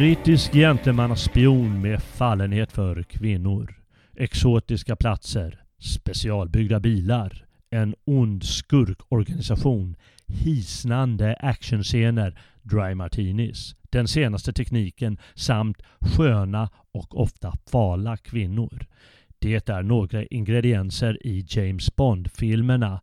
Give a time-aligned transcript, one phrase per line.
[0.00, 3.74] Brittisk gentlemannaspion med fallenhet för kvinnor.
[4.16, 5.62] Exotiska platser.
[5.78, 7.44] Specialbyggda bilar.
[7.70, 9.96] En ond skurkorganisation.
[10.26, 12.40] Hisnande actionscener.
[12.62, 13.76] Dry martinis.
[13.90, 18.86] Den senaste tekniken samt sköna och ofta fala kvinnor.
[19.38, 23.00] Det är några ingredienser i James Bond-filmerna.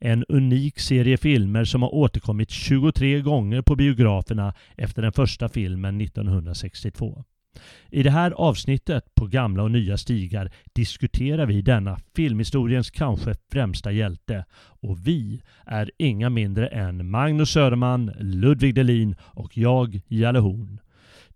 [0.00, 6.00] En unik serie filmer som har återkommit 23 gånger på biograferna efter den första filmen
[6.00, 7.24] 1962.
[7.90, 13.92] I det här avsnittet på gamla och nya stigar diskuterar vi denna filmhistoriens kanske främsta
[13.92, 14.44] hjälte.
[14.58, 20.80] Och vi är inga mindre än Magnus Söderman, Ludvig Delin och jag, Jalle Horn.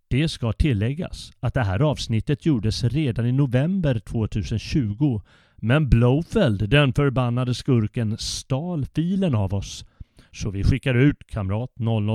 [0.08, 5.20] Det ska tilläggas att det här avsnittet gjordes redan i november 2020
[5.56, 9.84] men Blowfeld, den förbannade skurken, stal filen av oss.
[10.33, 11.70] Så vi skickar ut kamrat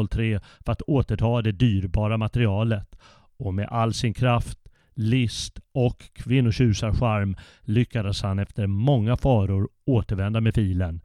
[0.09, 2.95] 003 för att återta det dyrbara materialet
[3.37, 4.59] och med all sin kraft,
[4.93, 11.01] list och kvinnotjusarcharm lyckades han efter många faror återvända med filen.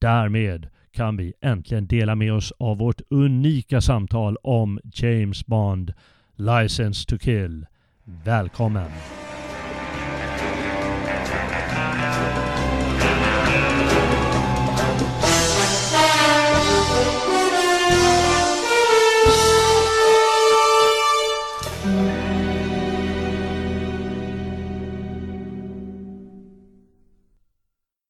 [0.00, 5.94] Därmed kan vi äntligen dela med oss av vårt unika samtal om James Bond,
[6.36, 7.66] License to Kill.
[8.04, 8.90] Välkommen!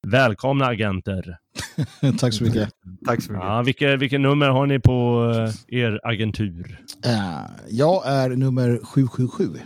[0.09, 1.37] Välkomna agenter!
[2.19, 2.69] Tack så mycket.
[3.05, 3.47] Tack så mycket.
[3.47, 5.31] Ja, vilket, vilket nummer har ni på
[5.69, 6.79] eh, er agentur?
[7.05, 9.59] Uh, jag är nummer 777.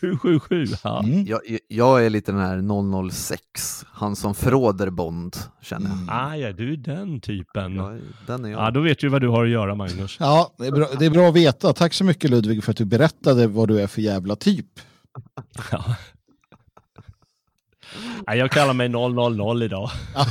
[0.00, 1.04] 777, ja.
[1.04, 1.26] Mm.
[1.26, 5.96] Jag, jag är lite den här 006, han som förråder Bond, känner jag.
[5.96, 6.08] Mm.
[6.08, 7.76] Ah, ja, du är den typen.
[7.76, 8.60] Ja, den är jag.
[8.60, 10.16] Ja, då vet du vad du har att göra, Magnus.
[10.20, 11.72] Ja, det är, bra, det är bra att veta.
[11.72, 14.66] Tack så mycket Ludvig för att du berättade vad du är för jävla typ.
[15.72, 15.84] Ja.
[18.26, 18.88] Ja, jag kallar mig
[19.36, 19.90] 000 idag.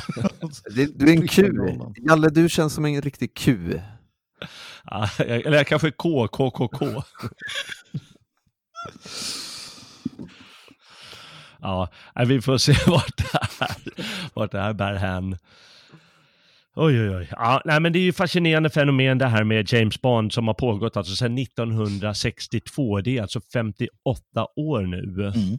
[0.75, 1.49] Det- Du är en Q.
[2.09, 3.79] Jalle, du känns som en riktig Q.
[4.85, 7.03] Ja, jag- eller jag kanske är KKKK.
[11.61, 13.77] Ja, nej, vi får se vart det här,
[14.33, 15.37] vart det här bär hän.
[16.75, 17.27] Oj, oj, oj.
[17.31, 20.53] Ja, nej, men det är ju fascinerande fenomen det här med James Bond som har
[20.53, 23.01] pågått alltså sedan 1962.
[23.01, 23.89] Det är alltså 58
[24.55, 25.25] år nu.
[25.35, 25.57] Mm.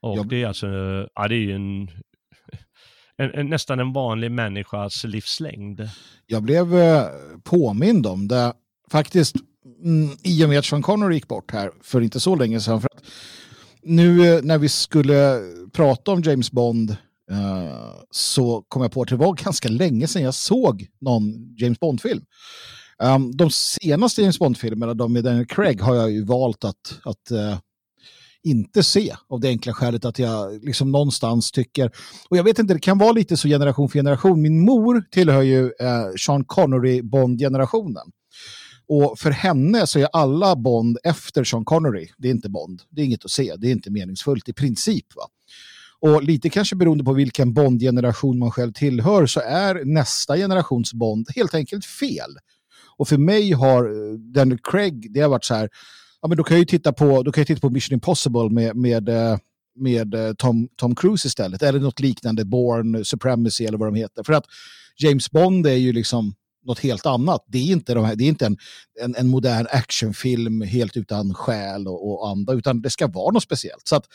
[0.00, 0.22] Och Ja.
[0.22, 0.66] det är alltså,
[1.14, 1.90] ja det är ju en,
[3.16, 5.80] en, en, nästan en vanlig människas livslängd.
[6.26, 7.06] Jag blev eh,
[7.44, 8.52] påmind om det
[8.90, 9.36] faktiskt
[9.84, 12.80] mm, i och med att Sean Connery gick bort här för inte så länge sedan.
[12.80, 13.04] För att
[13.82, 15.40] nu eh, när vi skulle
[15.72, 16.90] prata om James Bond
[17.30, 21.80] eh, så kom jag på att det var ganska länge sedan jag såg någon James
[21.80, 22.24] Bond-film.
[23.02, 27.30] Um, de senaste James Bond-filmerna, de med Daniel Craig, har jag ju valt att, att
[28.44, 31.90] inte se av det enkla skälet att jag liksom någonstans tycker,
[32.30, 34.42] och jag vet inte, det kan vara lite så generation för generation.
[34.42, 38.12] Min mor tillhör ju eh, Sean Connery Bond-generationen.
[38.88, 43.00] Och för henne så är alla Bond efter Sean Connery, det är inte Bond, det
[43.00, 45.06] är inget att se, det är inte meningsfullt i princip.
[45.16, 45.22] Va?
[46.00, 51.26] Och lite kanske beroende på vilken Bond-generation man själv tillhör så är nästa generations Bond
[51.36, 52.36] helt enkelt fel.
[52.96, 55.68] Och för mig har eh, Daniel Craig, det har varit så här,
[56.28, 58.50] ja men då kan jag ju titta på, då kan jag titta på Mission Impossible
[58.50, 59.38] med, med, eh,
[59.74, 61.62] med eh, Tom, Tom Cruise istället.
[61.62, 64.22] Eller något liknande, Born Supremacy eller vad de heter.
[64.22, 64.44] För att
[64.96, 67.44] James Bond är ju liksom något helt annat.
[67.46, 68.56] Det är inte, de här, det är inte en,
[69.00, 73.42] en, en modern actionfilm helt utan själ och, och anda, utan det ska vara något
[73.42, 73.88] speciellt.
[73.88, 74.06] Så att,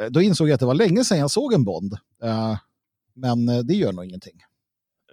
[0.00, 1.92] eh, då insåg jag att det var länge sedan jag såg en Bond.
[2.24, 2.56] Uh,
[3.14, 4.42] men det gör nog ingenting.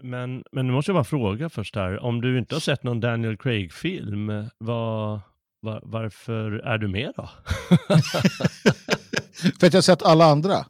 [0.01, 2.99] Men, men nu måste jag bara fråga först här, om du inte har sett någon
[2.99, 5.19] Daniel Craig-film, vad,
[5.63, 7.29] var, varför är du med då?
[9.59, 10.65] För att jag har sett alla andra.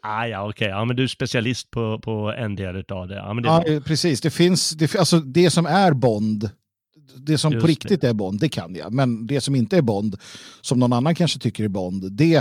[0.00, 3.14] ah, ja, okej, ja, men du är specialist på, på en del utav det.
[3.14, 3.72] Ja, men det Ja, bra.
[3.72, 4.20] eh, precis.
[4.20, 6.50] Det finns, det, alltså det som är Bond,
[7.16, 8.92] det som Just på riktigt är Bond, det kan jag.
[8.92, 10.16] Men det som inte är Bond,
[10.60, 12.36] som någon annan kanske tycker är Bond, det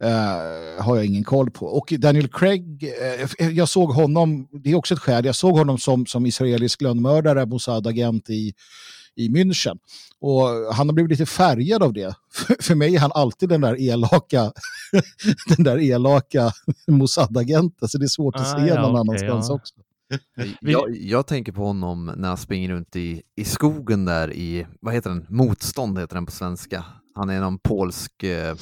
[0.00, 1.66] eh, har jag ingen koll på.
[1.66, 2.84] Och Daniel Craig,
[3.38, 6.82] eh, jag såg honom, det är också ett skäl, jag såg honom som, som israelisk
[6.82, 8.54] lönnmördare, Mossad-agent i,
[9.16, 9.78] i München.
[10.20, 12.14] Och han har blivit lite färgad av det.
[12.32, 14.52] För, för mig är han alltid den där elaka,
[15.56, 16.52] den där elaka
[16.86, 19.54] Mossad-agenten, så det är svårt att Ah, se ja, någon okej, annanstans ja.
[19.54, 19.74] också.
[20.60, 24.94] Jag, jag tänker på honom när han springer runt i, i skogen där i, vad
[24.94, 26.84] heter den, Motstånd heter den på svenska.
[27.14, 28.56] Han är någon polsk, eh,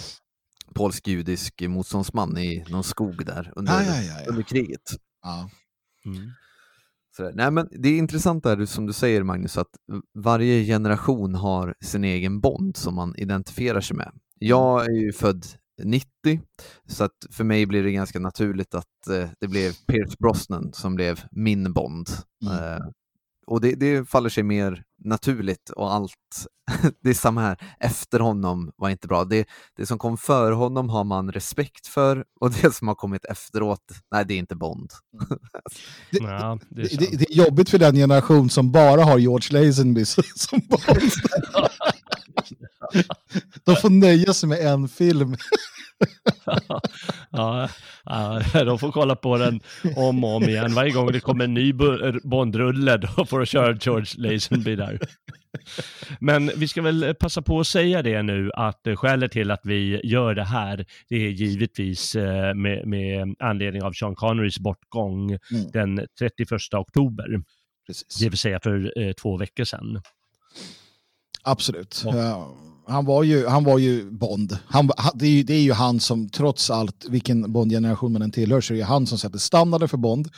[0.75, 4.31] polsk-judisk motståndsman i någon skog där under, Ah, ja, ja, ja.
[4.31, 4.83] under kriget.
[6.05, 6.31] Mm.
[7.17, 9.69] Så, nej, men det är intressant där som du säger Magnus, att
[10.19, 14.13] varje generation har sin egen Bond som man identifierar sig med.
[14.39, 15.47] Jag är ju född
[15.83, 16.41] 90,
[16.87, 20.95] så att för mig blir det ganska naturligt att eh, det blev Pierce Brosnan som
[20.95, 22.09] blev min Bond.
[22.47, 22.55] Mm.
[22.55, 22.81] Eh,
[23.47, 26.47] och det, det, faller sig mer naturligt och allt,
[27.03, 29.25] det är samma här, efter honom var inte bra.
[29.25, 33.25] Det, det som kom före honom har man respekt för och det som har kommit
[33.25, 34.91] efteråt, nej det är inte Bond.
[36.11, 40.05] det, ja, det, är det, är jobbigt för den generation som bara har George Lazenby
[40.05, 41.13] som Bond.
[43.65, 45.37] De får nöja sig med en film.
[47.31, 47.69] ja,
[48.05, 49.61] ja, de får kolla på den
[49.97, 50.75] om och om igen.
[50.75, 51.73] Varje gång det kommer en ny
[52.25, 54.99] Bondrulle då får de köra George Lazenby där.
[56.21, 60.01] Men vi ska väl passa på att säga det nu att skälet till att vi
[60.05, 65.71] gör det här det är givetvis eh, med, med anledning av Sean Connerys bortgång mm.
[65.73, 67.43] den 31 oktober.
[67.87, 68.19] Precis.
[68.19, 70.01] Det vill säga för eh, två veckor sedan.
[71.43, 72.03] Absolut.
[72.05, 72.55] Ja
[72.87, 74.59] han var ju, han var ju Bond.
[74.67, 78.31] Han, det, är ju, det är ju han som, trots allt, vilken Bond-generation man än
[78.31, 80.29] tillhör, så är det han som sätter standarden för Bond.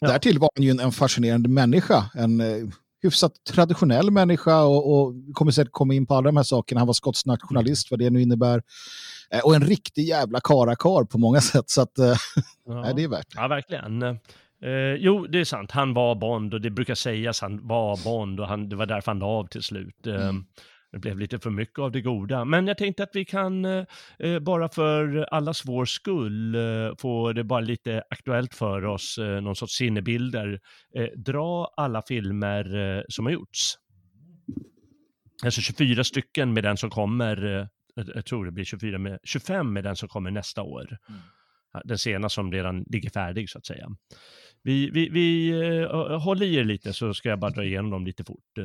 [0.00, 0.08] Ja.
[0.08, 2.68] Därtill var han ju en, en fascinerande människa, en eh,
[3.02, 6.80] hyfsat traditionell människa och, och kommer säkert komma in på alla de här sakerna.
[6.80, 8.62] Han var skotsk nationalist, vad det nu innebär.
[9.30, 12.14] Eh, och en riktig jävla karakar på många sätt, så att, eh,
[12.66, 12.82] ja.
[12.82, 14.02] nej, det är värt Ja, verkligen.
[14.62, 15.70] Eh, jo, det är sant.
[15.70, 19.10] Han var Bond och det brukar sägas han var Bond och han, det var därför
[19.10, 20.06] han la av till slut.
[20.06, 20.44] Eh, mm.
[20.92, 22.44] Det blev lite för mycket av det goda.
[22.44, 23.84] Men jag tänkte att vi kan, eh,
[24.18, 29.40] eh, bara för allas vår skull, eh, få det bara lite aktuellt för oss, eh,
[29.40, 30.60] någon sorts sinnebilder,
[30.94, 33.74] eh, dra alla filmer eh, som har gjorts.
[35.44, 39.84] Alltså 24 stycken med den som kommer, jag tror det blir 24 med, 25 med
[39.84, 40.98] den som kommer nästa år.
[41.08, 41.20] Mm.
[41.84, 43.88] Den sena som redan ligger färdig så att säga.
[44.62, 45.52] Vi, vi, vi
[46.20, 48.58] håller i er lite så ska jag bara dra igenom dem lite fort.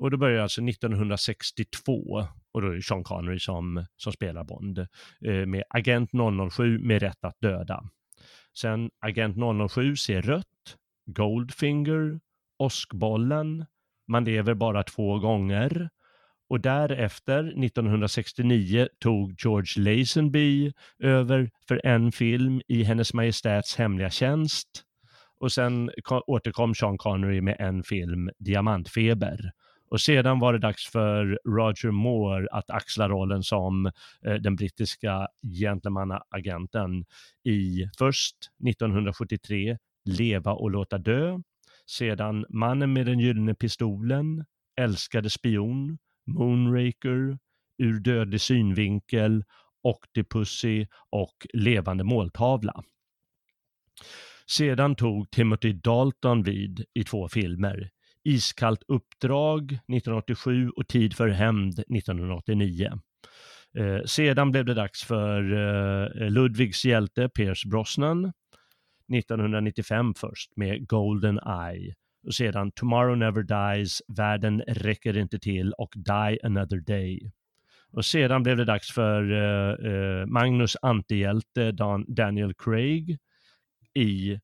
[0.00, 4.78] Och då börjar alltså 1962 och då är det Sean Connery som, som spelar Bond
[5.24, 6.10] eh, med Agent
[6.52, 7.84] 007 med rätt att döda.
[8.58, 9.36] Sen Agent
[9.70, 10.76] 007 ser rött,
[11.06, 12.20] Goldfinger,
[12.58, 13.66] Åskbollen,
[14.08, 15.90] Man lever bara två gånger
[16.48, 24.68] och därefter 1969 tog George Lazenby över för en film i Hennes Majestäts hemliga tjänst
[25.40, 25.90] och sen
[26.26, 29.52] återkom Sean Connery med en film, Diamantfeber.
[29.90, 33.86] Och sedan var det dags för Roger Moore att axla rollen som
[34.26, 35.28] eh, den brittiska
[35.60, 37.04] gentlemannaagenten
[37.44, 38.36] i först
[38.68, 41.38] 1973 Leva och låta dö,
[41.86, 44.44] sedan Mannen med den gyllene pistolen,
[44.80, 47.38] Älskade spion, Moonraker,
[47.78, 49.44] Ur dödlig synvinkel,
[49.82, 52.82] Octopussy och Levande måltavla.
[54.46, 57.90] Sedan tog Timothy Dalton vid i två filmer,
[58.24, 62.92] Iskallt uppdrag 1987 och Tid för hämnd 1989.
[63.78, 68.32] Eh, sedan blev det dags för eh, Ludvigs hjälte Pierce Brosnan
[69.12, 71.94] 1995 först med Golden Eye
[72.26, 77.32] och sedan Tomorrow Never Dies, Världen räcker inte till och Die Another Day.
[77.92, 83.18] Och sedan blev det dags för eh, eh Magnus antihjälte Dan Daniel Craig
[83.94, 84.38] i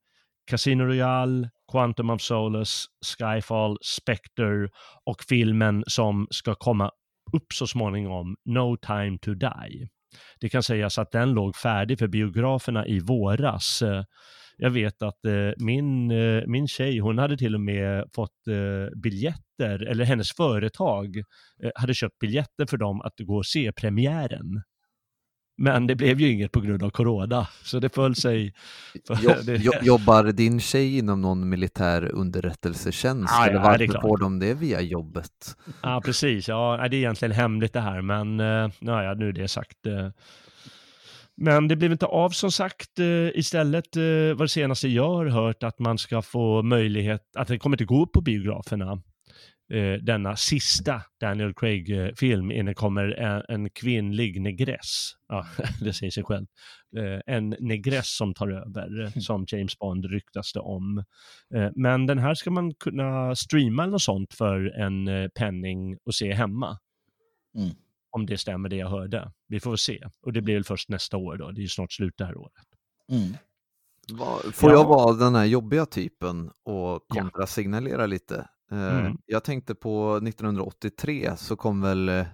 [0.47, 2.87] Casino Royale, Quantum of Solace,
[3.19, 4.69] Skyfall, Spectre
[5.05, 6.91] och filmen som ska komma
[7.33, 9.89] upp så småningom, No Time To Die.
[10.41, 13.83] Det kan sägas att den låg färdig för biograferna i våras.
[14.59, 18.99] Jag vet att eh, min, eh, min tjej, hon hade till och med fått eh,
[19.03, 21.23] biljetter, eller hennes företag
[21.75, 24.63] hade köpt biljetter för dem att gå och se premiären.
[25.59, 28.55] Men det blev ju inget på grund av corona, så det föll sig.
[29.61, 33.35] Jo, jobbar din tjej inom någon militär underrättelsetjänst?
[33.35, 35.57] Ah, eller varför ja, får de det via jobbet?
[35.83, 36.49] Ja, precis.
[36.49, 39.87] Ja, det är egentligen hemligt det här, men eh, ja, nu är det sagt.
[39.87, 40.09] Eh.
[41.35, 42.99] Men det blev inte av som sagt.
[42.99, 43.97] Eh, istället
[44.37, 47.85] var det senaste jag har hört att man ska få möjlighet, att det kommer inte
[47.85, 49.03] gå på biograferna
[49.73, 55.13] eh, denna sista Daniel Craig-film innan kommer en, en, kvinnlig negress.
[55.29, 55.47] Ja,
[55.81, 56.47] det säger sig själv.
[56.97, 59.13] Eh, en negress som tar över, mm.
[59.21, 61.05] som James Bond ryktas det om.
[61.55, 65.97] Eh, men den här ska man kunna streama eller något sånt för en eh, penning
[66.05, 66.79] och se hemma.
[67.57, 67.71] Mm.
[68.11, 69.33] Om det stämmer det jag hörde.
[69.49, 70.09] Vi får se.
[70.23, 71.51] Och det blir väl först nästa år då.
[71.51, 72.53] Det är ju snart slut det här året.
[73.13, 73.37] Mm.
[74.53, 78.07] Får jag vara den här jobbiga typen och kontrasignalera ja.
[78.07, 78.49] lite?
[78.73, 79.19] Eh, mm.
[79.27, 82.25] Jag tänkte på 1983 så kom väl eh,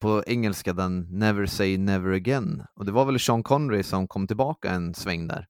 [0.00, 4.26] på engelska den Never Say Never Again och det var väl Sean Connery som kom
[4.26, 5.46] tillbaka en sväng där.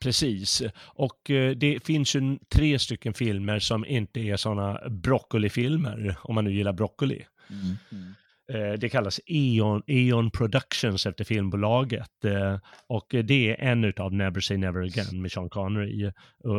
[0.00, 0.62] Precis.
[0.78, 6.44] Och eh, det finns ju tre stycken filmer som inte är sådana broccolifilmer, om man
[6.44, 7.26] nu gillar broccoli.
[7.50, 8.14] Mm, mm.
[8.52, 12.24] Eh, det kallas Eon, Eon Productions efter filmbolaget.
[12.24, 16.12] Eh, och det är en av Never Say Never Again med Sean Connery.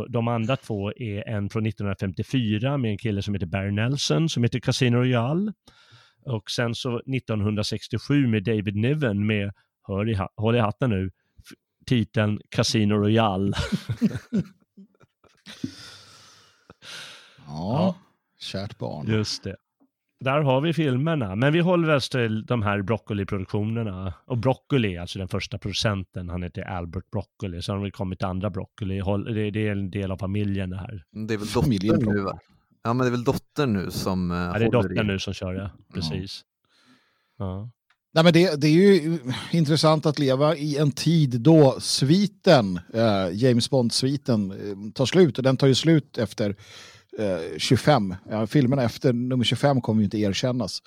[0.10, 4.44] De andra två är en från 1954 med en kille som heter Barry Nelson som
[4.44, 5.54] heter Casino Royale.
[6.26, 9.52] Och sen så 1967 med David Niven med,
[9.88, 11.12] hör i, håll i hatten nu,
[11.86, 13.54] titeln Casino Royale.
[17.48, 17.96] ja, ja,
[18.40, 19.08] kärt barn.
[19.08, 19.56] Just det.
[20.20, 24.14] Där har vi filmerna, men vi håller oss till de här Broccoli-produktionerna.
[24.26, 27.62] Och Broccoli, alltså den första producenten, han heter Albert Broccoli.
[27.62, 29.02] Så har det kommit andra Broccoli,
[29.52, 31.04] det är en del av familjen det här.
[31.28, 32.40] Det är väl dottern nu va?
[32.84, 35.34] Ja men det är väl dottern nu som uh, Ja det är dottern nu som
[35.34, 36.42] kör det, precis.
[37.38, 37.46] Ja.
[37.46, 37.70] ja.
[38.14, 39.20] Nej, men det, det, är ju
[39.52, 45.38] intressant att leva i en tid då sviten, eh, James Bond-sviten, eh, tar slut.
[45.38, 46.56] Och den tar ju slut efter
[47.20, 48.16] eh, 25.
[48.30, 50.82] Ja, filmerna efter nummer 25 kommer ju inte erkännas.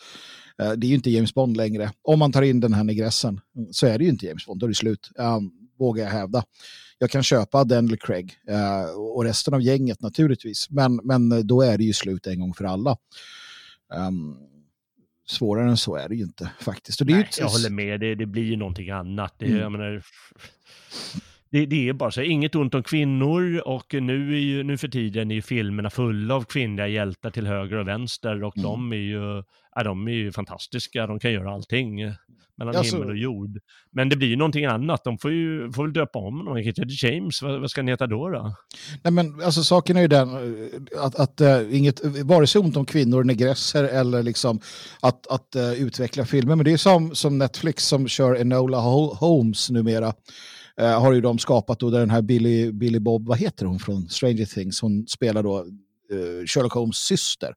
[0.62, 1.92] Eh, det är ju inte James Bond längre.
[2.02, 4.66] Om man tar in den här negressen så är det ju inte James Bond, då
[4.66, 5.10] är det slut.
[5.18, 6.44] Um, vågar jag hävda.
[6.98, 10.70] Jag kan köpa Daniel Craig uh, och resten av gänget naturligtvis.
[10.70, 12.96] Men, men då är det ju slut en gång för alla.
[13.94, 14.36] Um,
[15.26, 17.00] svårare än så är det ju inte faktiskt.
[17.00, 17.24] Nej, ju...
[17.38, 19.34] Jag håller med, det, det blir ju någonting annat.
[19.38, 19.72] Det, mm.
[19.72, 20.02] menar,
[21.50, 24.88] det, det, är bara så, inget ont om kvinnor och nu, är ju, nu för
[24.88, 28.70] tiden är ju filmerna fulla av kvinnliga hjältar till höger och vänster och mm.
[28.70, 29.42] de är ju,
[29.74, 32.14] ja, de är ju fantastiska, de kan göra allting
[32.60, 33.58] mellan alltså, himmel och jord.
[33.92, 36.86] Men det blir ju någonting annat, de får ju får väl döpa om de heter
[37.04, 38.54] James, vad, vad ska ni heta då, då?
[39.02, 42.76] Nej men alltså saken är ju den eh, att, att uh, inget, vare sig ont
[42.76, 44.60] om kvinnor, negresser eller liksom
[45.00, 48.78] att, att uh, utveckla filmer, men det är som, som Netflix som kör Enola
[49.20, 50.12] Holmes numera.
[50.80, 54.08] Uh, har ju de skapat då den här Billy, Billy Bob, vad heter hon från
[54.08, 55.66] Stranger Things, hon spelar då
[56.46, 57.54] Sherlock Holmes syster.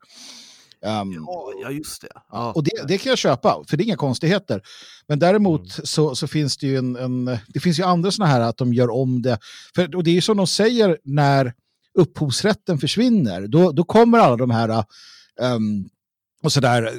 [0.86, 1.28] Um,
[1.62, 2.22] ja, just det.
[2.32, 2.52] Ja.
[2.52, 4.62] Och det, det, kan jag köpa, för det är inga konstigheter.
[5.08, 5.86] Men däremot mm.
[5.86, 8.74] så, så, finns det ju en, en, det finns ju andra sådana här att de
[8.74, 9.40] gör om det.
[9.76, 11.54] För, och det är ju som de säger när
[11.94, 14.86] upphovsrätten försvinner, då, då kommer alla de här
[15.42, 15.90] um,
[16.44, 16.92] och sådär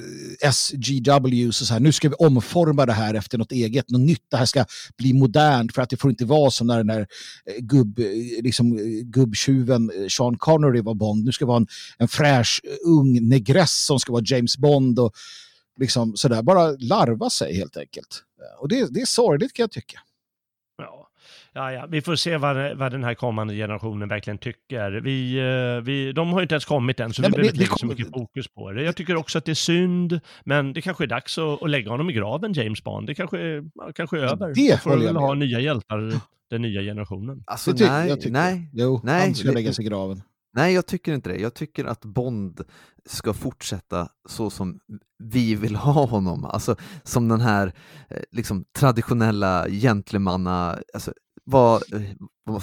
[0.52, 4.00] SGWs eh, och så här, nu ska vi omforma det här efter något eget, något
[4.00, 4.64] nytt, det här ska
[4.96, 7.06] bli modernt för att det får inte vara som när den där
[7.46, 11.66] eh, gubb, eh, liksom, gubbtjuven Sean Connery var Bond, nu ska det vara en,
[11.98, 15.14] en fräsch ung negress som ska vara James Bond och
[15.80, 18.22] liksom sådär, bara larva sig helt enkelt.
[18.60, 20.00] Och det, det är sorgligt kan jag tycka.
[21.56, 24.90] Ja, ja, vi får se vad, vad den här kommande generationen verkligen tycker.
[24.90, 27.76] Vi, eh, vi, de har inte ens kommit än, så Nej, vi behöver inte lägga
[27.76, 28.82] så mycket fokus på det.
[28.82, 31.90] Jag tycker också att det är synd, men det kanske är dags att, att lägga
[31.90, 33.06] honom i graven, James Bond.
[33.06, 34.54] Det kanske, är, kanske är över.
[34.54, 36.12] Det får väl ha nya hjältar,
[36.50, 37.42] den nya generationen.
[37.46, 38.70] Alltså, det nej, jag nej.
[38.72, 40.22] Jo, nej, han ska läggas i graven.
[40.56, 41.36] Nej, jag tycker inte det.
[41.36, 42.60] Jag tycker att Bond
[43.06, 44.78] ska fortsätta så som
[45.18, 46.44] vi vill ha honom.
[46.44, 47.72] Alltså som den här
[48.08, 51.12] eh, liksom, traditionella gentlemanna, alltså,
[51.44, 51.82] vad,
[52.44, 52.62] vad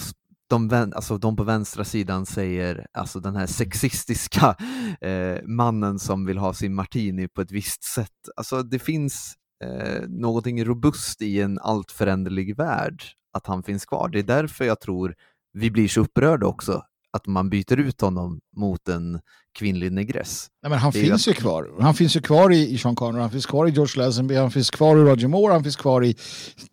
[0.49, 4.55] de, alltså, de på vänstra sidan säger, alltså den här sexistiska
[5.01, 8.29] eh, mannen som vill ha sin martini på ett visst sätt.
[8.35, 14.09] Alltså det finns eh, någonting robust i en allt föränderlig värld att han finns kvar.
[14.09, 15.15] Det är därför jag tror
[15.53, 19.19] vi blir så upprörda också att man byter ut honom mot en
[19.59, 20.47] kvinnlig negress.
[20.63, 21.71] Nej, men han finns ju kvar.
[21.79, 24.51] Han finns ju kvar i, i Sean Connery, han finns kvar i George Lazenby, han
[24.51, 26.15] finns kvar i Roger Moore, han finns kvar i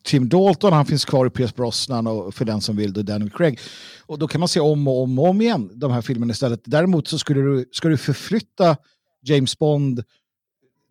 [0.04, 3.30] Tim Dalton, han finns kvar i Pierce Brosnan och för den som vill då Daniel
[3.30, 3.58] Craig.
[4.06, 6.60] Och då kan man se om och om och om igen de här filmerna istället.
[6.64, 8.76] Däremot så skulle du, ska du förflytta
[9.22, 10.02] James Bond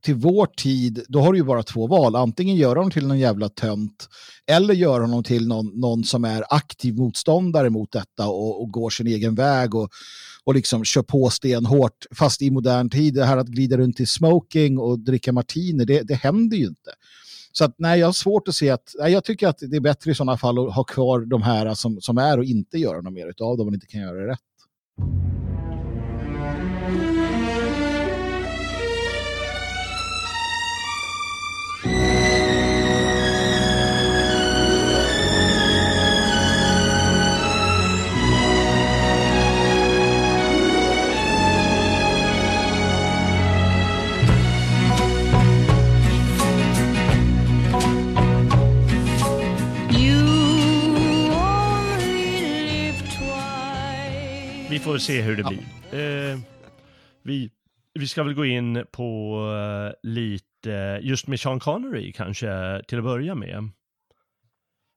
[0.07, 2.15] till vår tid, då har du ju bara två val.
[2.15, 4.09] Antingen gör honom till någon jävla tönt
[4.45, 8.89] eller gör honom till någon, någon som är aktiv motståndare mot detta och, och går
[8.89, 9.89] sin egen väg och,
[10.43, 12.05] och liksom kör på stenhårt.
[12.15, 16.01] Fast i modern tid, det här att glida runt i smoking och dricka martini, det,
[16.01, 16.91] det händer ju inte.
[17.51, 19.81] Så att, nej, jag har svårt att se att, nej, jag tycker att det är
[19.81, 23.01] bättre i sådana fall att ha kvar de här som, som är och inte göra
[23.01, 24.39] något mer av dem om man inte kan göra det rätt.
[54.97, 55.59] Vi se hur det blir.
[56.31, 56.39] Eh,
[57.23, 57.51] vi,
[57.93, 63.03] vi ska väl gå in på uh, lite, just med Sean Connery kanske, till att
[63.03, 63.69] börja med.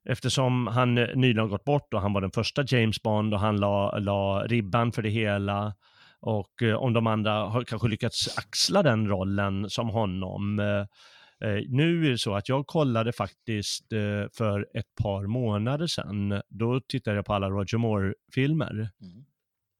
[0.09, 3.57] eftersom han nyligen har gått bort och han var den första James Bond och han
[3.57, 5.75] la, la ribban för det hela.
[6.21, 10.59] Och eh, om de andra har kanske lyckats axla den rollen som honom.
[10.59, 15.87] Eh, eh, nu är det så att jag kollade faktiskt eh, för ett par månader
[15.87, 16.42] sedan.
[16.49, 18.90] Då tittade jag på alla Roger Moore-filmer.
[19.00, 19.25] Mm.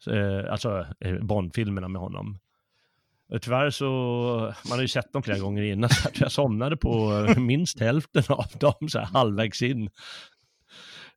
[0.07, 2.39] Eh, alltså eh, Bond-filmerna med honom.
[3.41, 3.87] Tyvärr så,
[4.69, 8.23] man har ju sett dem flera gånger innan, så jag somnade på eh, minst hälften
[8.29, 9.91] av dem så här halvvägs in.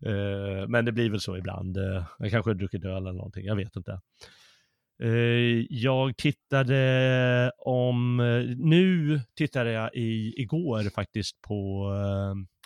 [0.06, 1.78] Eh, Men det blir väl så ibland.
[1.78, 4.00] Eh, Jag kanske har druckit öl eller någonting, jag vet inte.
[5.04, 11.90] Eh, jag tittade om, eh, nu tittade jag i, igår faktiskt på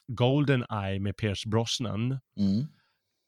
[0.07, 2.19] Golden Eye med Pierce Brosnan.
[2.39, 2.65] Mm.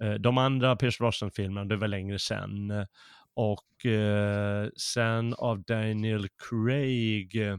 [0.04, 2.86] Eh, De andra Pierce Brosnan-filmerna, det var längre sen.
[3.34, 7.58] Och eh, sen av Daniel Craig, eh,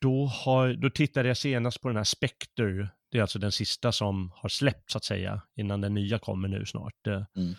[0.00, 2.88] då, har, då tittade jag senast på den här Spectre.
[3.10, 6.48] Det är alltså den sista som har släppts så att säga, innan den nya kommer
[6.48, 7.06] nu snart.
[7.06, 7.54] Mm.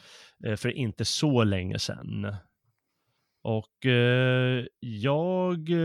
[0.46, 2.36] eh, För inte så länge sedan.
[3.42, 5.78] Och eh, jag, eh,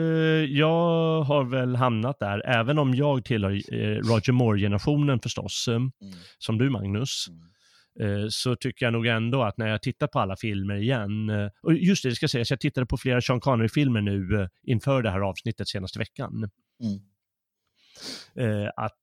[0.44, 5.90] jag har väl hamnat där, även om jag tillhör eh, Roger Moore-generationen förstås, eh, Mm.
[6.38, 7.26] som du Magnus,
[7.98, 8.22] Mm.
[8.22, 11.48] eh, så tycker jag nog ändå att när jag tittar på alla filmer igen, eh,
[11.62, 15.10] och just det, det ska sägas, jag tittade på flera Sean Connery-filmer nu inför det
[15.10, 16.50] här avsnittet senaste veckan,
[16.82, 17.00] Mm.
[18.76, 19.02] att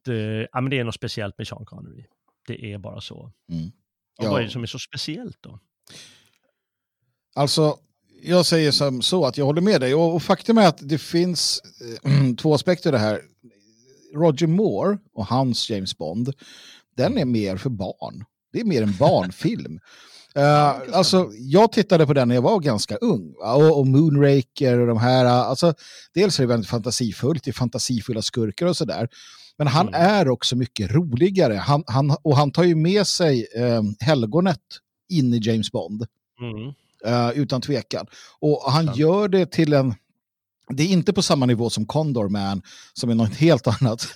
[0.51, 2.05] ja, men det är något speciellt med Sean Connery.
[2.48, 3.31] Det är bara så.
[3.51, 3.67] Mm.
[4.17, 4.31] Och Ja.
[4.31, 5.60] vad är det som är så speciellt då?
[7.36, 7.77] Alltså,
[8.24, 9.96] jag säger som så att jag håller med dig.
[9.96, 11.62] Och, och faktum är att det finns
[12.06, 13.22] eh, två aspekter i det här.
[14.15, 16.34] Roger Moore och hans James Bond,
[16.98, 18.24] den är mer för barn.
[18.54, 19.80] Det är mer en barnfilm.
[20.36, 23.34] Eh, alltså, jag tittade på den när jag var ganska ung.
[23.43, 25.26] Och, och Moonraker och de här.
[25.26, 25.74] eh, Alltså,
[26.13, 29.08] dels är det väldigt fantasifullt, det är fantasifulla skurkar och sådär.
[29.58, 30.02] Men han Mm.
[30.02, 31.54] är också mycket roligare.
[31.54, 34.60] Han, han, och han tar ju med sig eh, helgonet
[35.10, 36.06] in i James Bond.
[36.41, 36.74] Mm.
[37.06, 38.06] Eh, utan tvekan.
[38.40, 39.96] Och han gör det till en...
[40.70, 42.62] Det är inte på samma nivå som Condor Man,
[42.94, 44.08] som är något helt annat.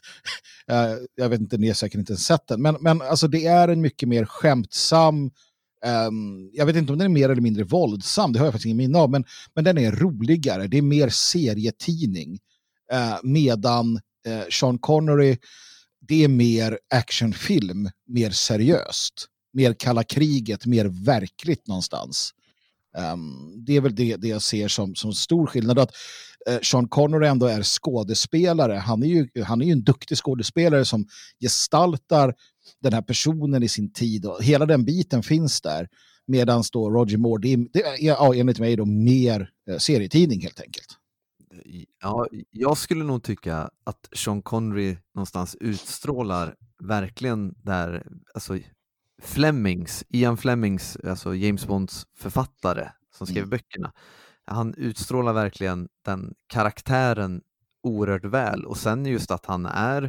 [0.68, 2.62] Eh, jag vet inte, ni har säkert inte ens sett den.
[2.62, 5.32] Men, men alltså, det är en mycket mer skämtsam...
[5.86, 8.66] ehm, jag vet inte om den är mer eller mindre våldsam, det har jag faktiskt
[8.66, 9.10] ingen minne av.
[9.10, 12.40] Men, men den är roligare, det är mer serietidning.
[12.92, 15.38] Eh, medan eh, Sean Connery,
[16.08, 19.28] det är mer actionfilm, mer seriöst.
[19.54, 22.34] Mer kalla kriget, mer verkligt någonstans.
[22.98, 25.80] Um, det är väl det, det jag ser som, som stor skillnad.
[25.80, 25.92] Att
[26.50, 28.74] uh, Sean Connery ändå är skådespelare.
[28.74, 31.08] Han är, ju, han är ju en duktig skådespelare som
[31.42, 32.34] gestaltar
[32.82, 34.26] den här personen i sin tid.
[34.26, 35.88] Och hela den biten finns där.
[36.28, 40.42] Medan då Roger Moore, det är, det är ja, enligt mig då mer uh, serietidning
[40.42, 40.88] helt enkelt.
[42.02, 48.58] Ja, jag skulle nog tycka att Sean Connery någonstans utstrålar verkligen där, alltså
[49.22, 53.50] Flemings, Ian Flemings, alltså James Bonds författare som skrev Mm.
[53.50, 53.94] böckerna.
[54.46, 57.42] Han utstrålar verkligen den karaktären
[57.84, 60.04] oerhört väl och sen just att han är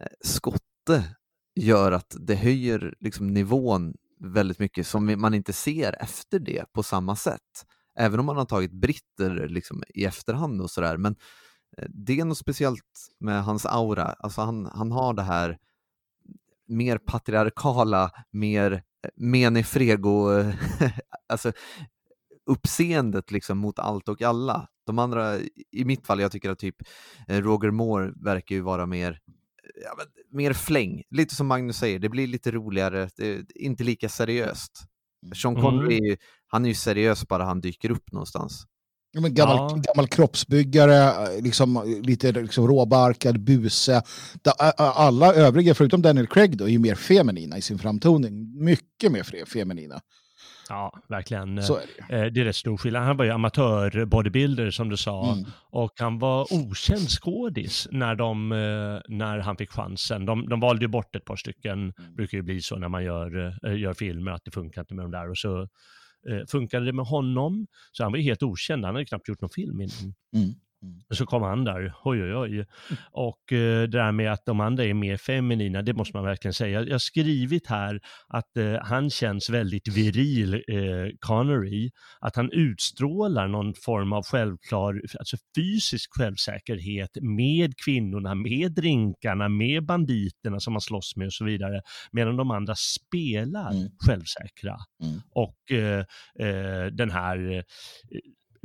[0.00, 1.16] eh, skotte
[1.54, 6.82] gör att det höjer liksom nivån väldigt mycket som man inte ser efter det på
[6.82, 7.66] samma sätt.
[7.98, 10.96] Även om man har tagit britter liksom i efterhand och sådär.
[10.96, 11.16] Men
[11.78, 14.04] eh, det är något speciellt med hans aura.
[14.04, 15.58] Alltså han, han har det här
[16.68, 18.80] mer patriarkala, mer eh,
[19.16, 20.28] menefrego,
[21.28, 21.52] alltså
[22.46, 24.68] uppseendet liksom mot allt och alla.
[24.86, 25.38] De andra,
[25.72, 26.76] i mitt fall, jag tycker att typ
[27.28, 31.02] eh, Roger Moore verkar ju vara mer eh, ja, mer fläng.
[31.10, 33.08] Lite som Magnus säger, det blir lite roligare,
[33.54, 34.84] inte lika seriöst.
[35.34, 38.66] Sean Connery, är ju- han är ju seriös bara han dyker upp någonstans.
[39.14, 39.82] Men gammal, Ja.
[39.94, 44.02] gammal kroppsbyggare, liksom, lite liksom råbarkad buse.
[44.78, 48.64] Alla övriga, förutom Daniel Craig, då, är ju mer feminina i sin framtoning.
[48.64, 50.00] Mycket mer fe- feminina.
[50.68, 51.62] Ja, verkligen.
[51.62, 52.14] Så är det.
[52.16, 53.02] Eh, Det är rätt stor skillnad.
[53.02, 55.32] Han var ju amatör-bodybuilder som du sa.
[55.32, 55.44] Mm.
[55.70, 60.26] Och han var okänd skådis när, de, eh, när han fick chansen.
[60.26, 61.92] De, de valde ju bort ett par stycken, Mm.
[62.16, 65.04] brukar ju bli så när man gör, eh, gör filmer, att det funkar inte med
[65.04, 65.30] de där.
[65.30, 65.68] Och så
[66.28, 68.84] eh, funkade det med honom, så han var ju helt okänd.
[68.84, 70.14] Han hade knappt gjort någon film innan.
[70.34, 70.54] Mm.
[71.10, 72.66] Och så kom han där, oj oj oj.
[73.12, 76.52] Och eh, det där med att de andra är mer feminina, det måste man verkligen
[76.54, 76.82] säga.
[76.82, 80.60] Jag har skrivit här att eh, han känns väldigt viril, eh,
[81.20, 81.90] Connery.
[82.20, 89.86] Att han utstrålar någon form av självklar, alltså fysisk självsäkerhet med kvinnorna, med drinkarna, med
[89.86, 91.80] banditerna som han slåss med och så vidare.
[92.12, 93.88] Medan de andra spelar Mm.
[94.06, 94.76] självsäkra.
[95.02, 95.20] Mm.
[95.30, 96.04] Och eh,
[96.48, 97.62] eh, den här eh,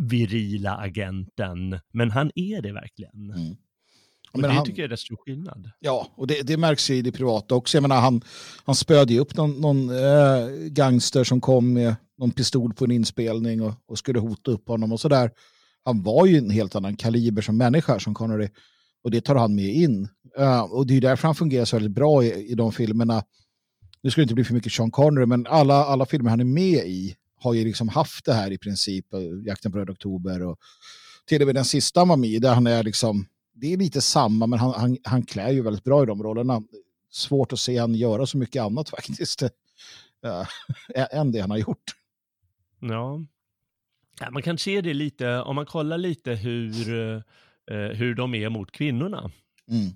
[0.01, 1.79] virila agenten.
[1.91, 3.31] Men han är det verkligen.
[3.31, 3.55] Mm.
[4.33, 5.71] Och det han, tycker jag är rätt stor skillnad.
[5.79, 7.77] Ja, och det, det märks ju i det privata också.
[7.77, 8.21] Jag menar, han,
[8.63, 12.91] han spöade ju upp någon, någon äh, gangster som kom med någon pistol på en
[12.91, 15.31] inspelning och, och skulle hota upp honom och sådär.
[15.85, 18.49] Han var ju en helt annan kaliber som människa som Connery.
[19.03, 20.07] Och det tar han med in.
[20.39, 23.23] Uh, och det är därför han fungerar så väldigt bra i, i de filmerna.
[24.03, 26.43] Nu ska det inte bli för mycket Sean Connery, men alla, alla filmer han är
[26.43, 29.05] med i har ju liksom haft det här i princip.
[29.45, 30.59] Jakten på Röd Oktober och
[31.25, 34.59] till och med den sista Mami där han är liksom, det är lite samma men
[34.59, 36.61] han, han, han klär ju väldigt bra i de rollerna.
[37.11, 39.43] Svårt att se han göra så mycket annat faktiskt.
[39.43, 40.47] Uh,
[41.11, 41.91] än det han har gjort.
[42.79, 43.21] Ja.
[44.31, 47.21] Man kan se det lite, om man kollar lite hur, uh,
[47.71, 49.31] hur de är mot kvinnorna.
[49.67, 49.89] Mm.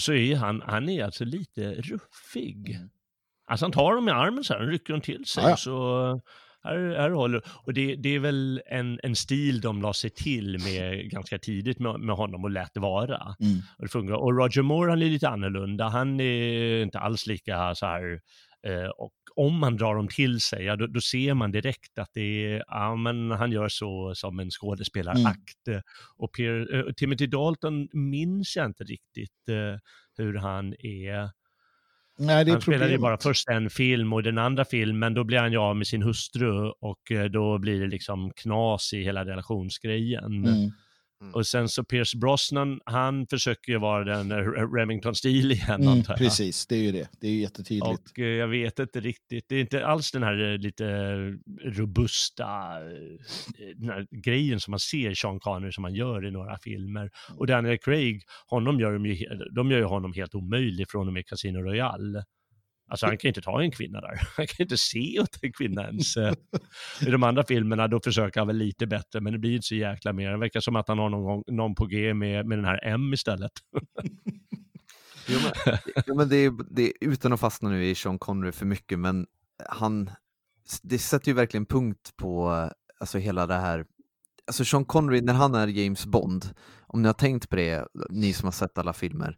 [0.00, 2.70] Så är han, han är alltså lite ruffig.
[2.70, 2.90] Mm.
[3.46, 5.42] Alltså han tar dem i armen så här, han rycker dem till sig.
[5.42, 5.56] Ja, ja.
[5.56, 6.20] Så
[6.64, 10.58] här, här håller Och det, det är väl en, en stil de la sig till
[10.64, 13.34] med ganska tidigt med, med honom och lät vara.
[13.40, 13.58] Mm.
[13.78, 14.16] Och, det fungerar.
[14.16, 15.88] och Roger Moore, han är lite annorlunda.
[15.88, 18.20] Han är inte alls lika så här,
[18.66, 22.10] eh, och om man drar dem till sig, ja, då, då, ser man direkt att
[22.12, 25.68] det är, ja, men han gör så som en skådespelarakt.
[25.68, 25.82] Mm.
[26.16, 29.78] Och Pierre, uh, Timothy Dalton minns jag inte riktigt uh,
[30.16, 31.30] hur han är
[32.18, 35.24] Nej, det är han spelade ju bara först en film och den andra filmen då
[35.24, 39.02] blir han ju av med sin hustru och eh, då blir det liksom knas i
[39.02, 40.44] hela relationsgrejen.
[40.44, 40.70] Mm.
[41.20, 41.34] Mm.
[41.34, 44.32] Och sen så Pierce Brosnan, han försöker ju vara den
[44.76, 45.82] Remington-stil igen.
[45.82, 47.08] Mm, precis, det är ju det.
[47.20, 48.10] Det är ju jättetydligt.
[48.10, 50.84] Och eh, jag vet inte riktigt, det är inte alls den här eh, lite
[51.64, 52.46] robusta
[53.76, 57.00] den här grejen som man ser Sean Connery som man gör i några filmer.
[57.00, 57.38] Mm.
[57.38, 61.12] Och Daniel Craig, honom gör de, ju, de gör ju honom helt omöjlig från och
[61.12, 62.24] med Casino Royale.
[62.88, 64.20] Alltså han kan inte ta en kvinna där.
[64.36, 66.16] Han kan inte se åt en kvinna ens.
[66.16, 66.34] Eh,
[67.06, 69.74] I de andra filmerna då försöker han väl lite bättre men det blir inte så
[69.74, 70.30] jäkla mer.
[70.30, 72.80] Det verkar som att han har någon, gång, någon på G med, med den här
[72.84, 73.52] M istället.
[75.28, 78.52] jo, men, jo, men det, är, det är, utan att fastna nu i Sean Connery
[78.52, 79.26] för mycket, men
[79.68, 80.10] han,
[80.82, 82.50] det sätter ju verkligen punkt på
[83.00, 83.84] alltså hela det här
[84.46, 86.54] Alltså Sean Connery, när han är James Bond,
[86.86, 89.36] om ni har tänkt på det, ni som har sett alla filmer,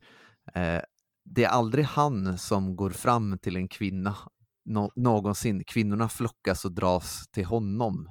[0.54, 0.80] eh,
[1.24, 4.16] det är aldrig han som går fram till en kvinna
[4.64, 5.64] no någonsin.
[5.64, 8.10] Kvinnorna flockas och dras till honom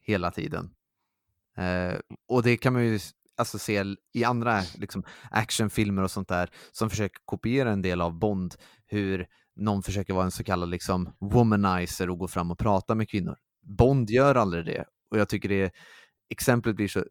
[0.00, 0.74] hela tiden.
[1.56, 2.98] Eh, och det kan man ju
[3.36, 8.18] alltså se i andra liksom, actionfilmer och sånt där som försöker kopiera en del av
[8.18, 8.54] Bond,
[8.86, 13.08] hur någon försöker vara en så kallad liksom, womanizer och gå fram och prata med
[13.08, 13.36] kvinnor.
[13.62, 15.72] Bond gör aldrig det och jag tycker det
[16.28, 17.04] exemplet blir så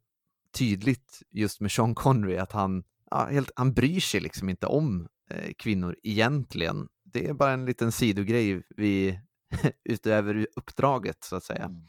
[0.57, 5.07] tydligt just med Sean Connery att han, ja, helt, han bryr sig liksom inte om
[5.29, 6.87] Eh, kvinnor egentligen.
[7.03, 9.19] Det är bara en liten sidogrej vi,
[9.89, 11.63] utöver uppdraget så att säga.
[11.63, 11.83] Mm.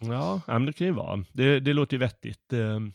[0.00, 1.24] Ja, det kan ju vara.
[1.32, 2.52] Det, det låter ju vettigt.
[2.52, 2.92] Ehm,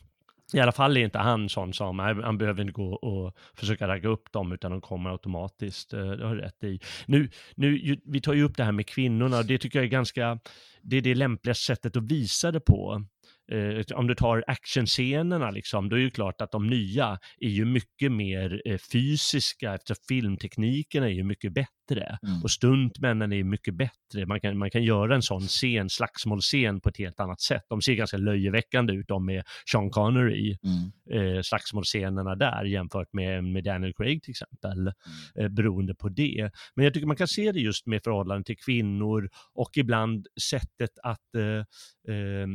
[0.53, 4.09] I alla fall är inte han sån som, han behöver inte gå och försöka ragga
[4.09, 5.93] upp dem utan de kommer automatiskt.
[5.93, 6.79] Eh, det har du rätt i.
[7.05, 9.89] Nu, nu, vi tar ju upp det här med kvinnorna och det tycker jag är
[9.89, 10.39] ganska,
[10.81, 13.05] det är det lämpliga sättet att visa det på.
[13.51, 17.49] Eh, om du tar actionscenerna, liksom, då är det ju klart att de nya är
[17.49, 22.43] ju mycket mer eh, fysiska eftersom filmtekniken är ju mycket bättre mm.
[22.43, 24.25] och stuntmännen är ju mycket bättre.
[24.27, 27.63] Man kan, man kan göra en sån scen, slagsmålscen på ett helt annat sätt.
[27.69, 31.35] De ser ganska löjeväckande ut, de med Sean Connery, mm.
[31.35, 34.93] eh, slagsmålscenerna där jämfört med, med Daniel Craig till exempel, mm.
[35.39, 36.51] eh, beroende på det.
[36.75, 40.91] Men jag tycker man kan se det just med förhållande till kvinnor och ibland sättet
[41.03, 42.47] att eh, eh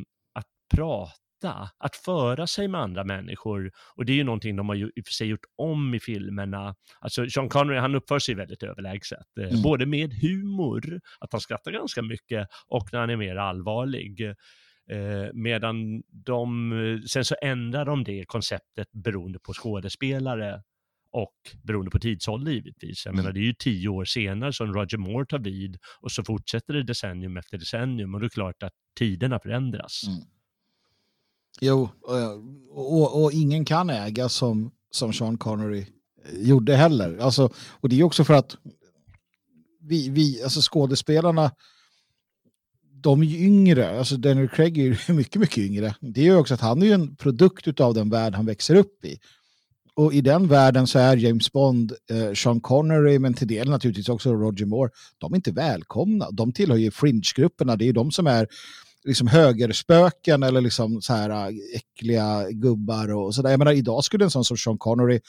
[0.74, 3.72] prata, att föra sig med andra människor.
[3.96, 6.00] Och det är ju någonting de har ju i och för sig gjort om i
[6.00, 6.74] filmerna.
[7.00, 9.38] Alltså Sean Connery, han uppför sig väldigt överlägset.
[9.40, 9.62] Eh, mm.
[9.62, 14.35] Både med humor, att han skrattar ganska mycket, och när han är mer allvarlig.
[14.90, 20.62] Eh, medan de, sen så ändrar de det konceptet beroende på skådespelare
[21.12, 23.06] och beroende på tidsålder givetvis.
[23.06, 23.22] Jag mm.
[23.22, 26.74] menar det är ju tio år senare som Roger Moore tar vid och så fortsätter
[26.74, 30.02] det decennium efter decennium och det är klart att tiderna förändras.
[30.06, 30.20] Mm.
[31.61, 32.31] Jo, eh,
[32.71, 35.87] och, och, och, ingen kan äga som, som Sean Connery
[36.25, 37.19] eh, gjorde heller.
[37.19, 38.57] Alltså, och det är också för att
[39.81, 41.51] vi, vi alltså skådespelarna,
[43.03, 43.99] de är ju yngre.
[43.99, 45.95] Alltså Daniel Craig är ju mycket, mycket yngre.
[46.01, 48.75] Det är ju också att han är ju en produkt av den värld han växer
[48.75, 49.19] upp i.
[49.95, 54.09] Och i den världen så är James Bond, eh, Sean Connery, men till del naturligtvis
[54.09, 56.31] också Roger Moore, de är inte välkomna.
[56.31, 57.77] De tillhör ju fringe-grupperna.
[57.77, 58.49] Det är ju de som är
[59.05, 63.51] liksom högerspöken eller liksom så här äh, äckliga gubbar och sådär.
[63.51, 65.21] Jag menar, idag skulle en sån som Sean Connery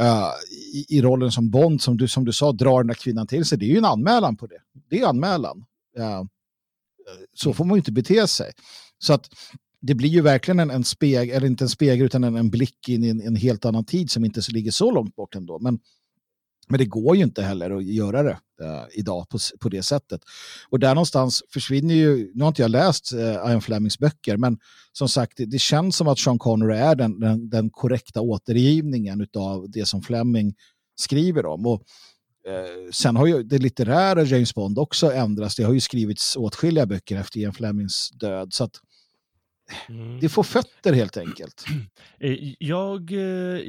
[0.00, 0.30] uh,
[0.74, 3.44] i, i, rollen som Bond, som du, som du sa, drar den där kvinnan till
[3.44, 3.58] sig.
[3.58, 4.58] Det är ju en anmälan på det.
[4.90, 5.64] Det är anmälan.
[5.98, 6.22] Uh,
[7.34, 8.52] så får man ju inte bete sig.
[8.98, 9.28] Så att
[9.80, 12.88] det blir ju verkligen en, en spegel, eller inte en spegel utan en, en blick
[12.88, 15.58] in i en, en, helt annan tid som inte ligger så långt bort ändå.
[15.58, 15.78] Men,
[16.70, 20.20] men det går ju inte heller att göra det eh, idag på, på det sättet.
[20.68, 24.58] Och där någonstans försvinner ju, nu har inte jag läst eh, Ian Flemings böcker, men
[24.92, 29.26] som sagt, det, det känns som att Sean Connery är den, den, den korrekta återgivningen
[29.36, 30.54] av det som Fleming
[30.96, 31.66] skriver om.
[31.66, 31.82] Och
[32.46, 35.56] Eh, sen har ju det litterära James Bond också ändrats.
[35.56, 38.52] Det har ju skrivits åtskilliga böcker efter Ian Flemings död.
[38.52, 38.80] Så att
[39.88, 40.20] mm.
[40.20, 41.64] det får fötter helt enkelt.
[42.22, 43.18] Eh, jag, eh,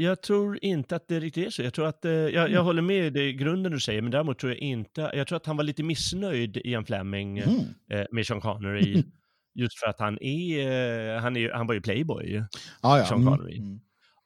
[0.03, 1.61] jag tror inte att det riktigt är så.
[1.61, 2.63] Jag tror att, jag, jag mm.
[2.63, 5.57] håller med i grunden du säger, men däremot tror jag inte, jag tror att han
[5.57, 7.63] var lite missnöjd, Ian Fleming, mm.
[8.11, 9.03] med Sean Connery.
[9.55, 12.43] just för att han är, han, är, han var ju playboy,
[12.81, 13.05] ah, ja.
[13.05, 13.33] Sean mm.
[13.33, 13.57] Connery.
[13.57, 13.79] Mm.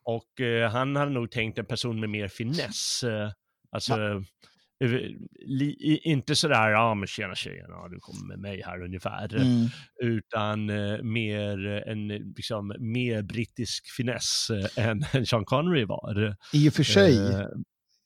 [0.04, 3.04] Och eh, han hade nog tänkt en person med mer finess.
[3.04, 3.32] Eh,
[3.76, 4.24] Alltså, ja.
[5.46, 9.36] Li, inte sådär, ja men tjena tjejen, ja, du kommer med mig här ungefär.
[9.36, 9.68] Mm.
[10.04, 16.36] Utan eh, mer en liksom, mer brittisk finess eh, än Sean Connery var.
[16.54, 17.18] I och för sig.
[17.18, 17.48] Eh,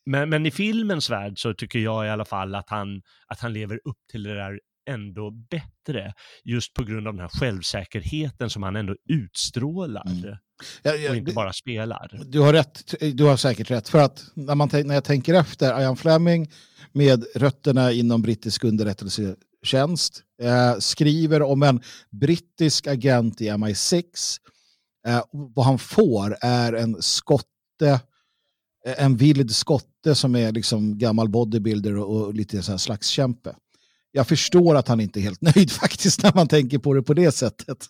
[0.06, 3.54] men, men i filmens värld så tycker jag i alla fall att han, att han
[3.54, 6.14] lever upp till det där ändå bättre.
[6.44, 10.08] Just på grund av den här självsäkerheten som han ändå utstrålar.
[10.08, 10.38] Mm.
[10.82, 12.22] Ja, ja, och inte bara spelar.
[12.26, 13.90] Du har, rätt, du har säkert rätt.
[13.90, 16.52] För att när, man, när jag tänker efter, Ian Fleming
[16.92, 24.04] med rötterna inom brittisk underrättelsetjänst eh, skriver om en brittisk agent i MI6.
[25.08, 28.02] Eh, vad han får är en skotte,
[28.86, 33.56] eh, en vild skotte som är liksom gammal bodybuilder och, och lite så här slagskämpe.
[34.12, 37.14] Jag förstår att han inte är helt nöjd faktiskt när man tänker på det på
[37.14, 37.88] det sättet.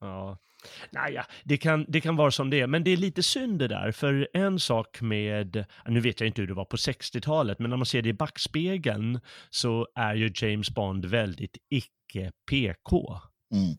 [0.00, 0.38] Ja,
[0.90, 3.68] Naja, det kan, det kan vara som det är, men det är lite synd det
[3.68, 7.70] där, för en sak med, nu vet jag inte hur det var på 60-talet, men
[7.70, 13.20] när man ser det i backspegeln så är ju James Bond väldigt icke-PK.
[13.54, 13.76] Mm.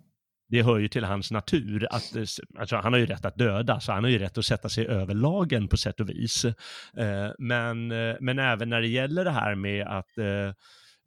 [0.50, 2.16] Det hör ju till hans natur, att,
[2.60, 4.88] alltså, han har ju rätt att döda, så han har ju rätt att sätta sig
[4.88, 6.46] över lagen på sätt och vis.
[6.46, 10.18] Eh, men, eh, men även när det gäller det här med att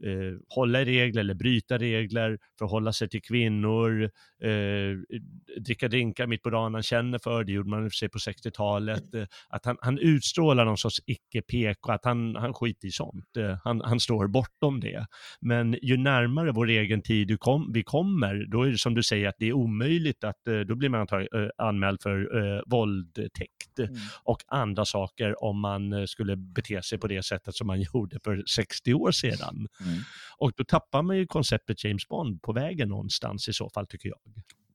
[0.04, 4.02] eh, hålla regler eller bryta regler, förhålla sig till kvinnor,
[4.42, 5.20] eh,
[5.60, 9.14] dricka drinkar mitt på dagen han känner för, det gjorde man för sig på 60-talet,
[9.14, 13.58] eh, att han, han utstrålar någon sorts icke-PK, att han, han skiter i sånt, eh,
[13.64, 15.06] han, han står bortom det.
[15.40, 19.28] Men ju närmare vår egen tid kom, vi kommer, då är det som du säger
[19.28, 23.78] att det är omöjligt att, eh, då blir man antag, eh, anmäld för eh, våldtäkt
[23.78, 23.94] mm.
[24.24, 28.42] och andra saker om man skulle bete sig på det sättet som man gjorde för
[28.46, 29.68] 60 år sedan.
[29.84, 29.91] Mm.
[30.38, 34.09] Och då tappar man ju konceptet James Bond på vägen någonstans i så fall tycker
[34.09, 34.18] jag.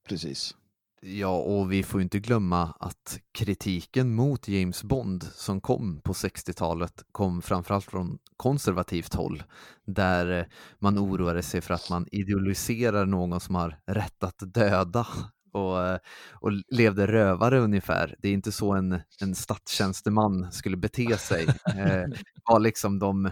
[0.10, 0.56] Precis.
[1.02, 7.04] Ja, och vi får inte glömma att kritiken mot James Bond som kom på 60-talet
[7.12, 9.44] kom framförallt från konservativt håll,
[9.86, 10.48] där
[10.80, 15.08] man oroade sig för att man idealiserar någon som har rätt att döda
[15.54, 16.00] och,
[16.34, 18.16] och levde rövare ungefär.
[18.20, 21.48] Det är inte så en, en statstjänsteman skulle bete sig.
[21.78, 22.06] Eh,
[22.46, 23.32] var liksom de,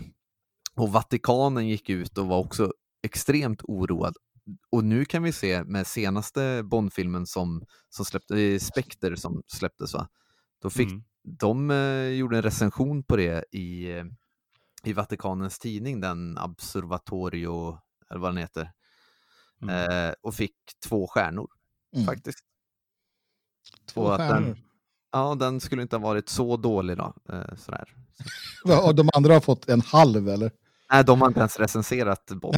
[0.76, 4.16] och Vatikanen gick ut och var också extremt oroad
[4.72, 10.08] och nu kan vi se med senaste Bondfilmen som, som släppte, Spectre som släpptes va?
[10.62, 11.04] Då fick, mm.
[11.24, 13.88] De eh, gjorde en recension på det i,
[14.84, 18.72] i Vatikanens tidning, den Observatorio, eller vad den heter,
[19.62, 19.92] mm.
[19.92, 20.56] eh, och fick
[20.88, 21.50] två stjärnor
[21.96, 22.06] mm.
[22.06, 22.40] faktiskt.
[23.94, 24.48] Två och stjärnor?
[24.48, 24.58] Den,
[25.12, 27.14] ja, den skulle inte ha varit så dålig då.
[27.30, 27.96] Eh, sådär.
[28.86, 30.52] och de andra har fått en halv eller?
[30.92, 32.56] Nej, de har inte ens recenserat Bond.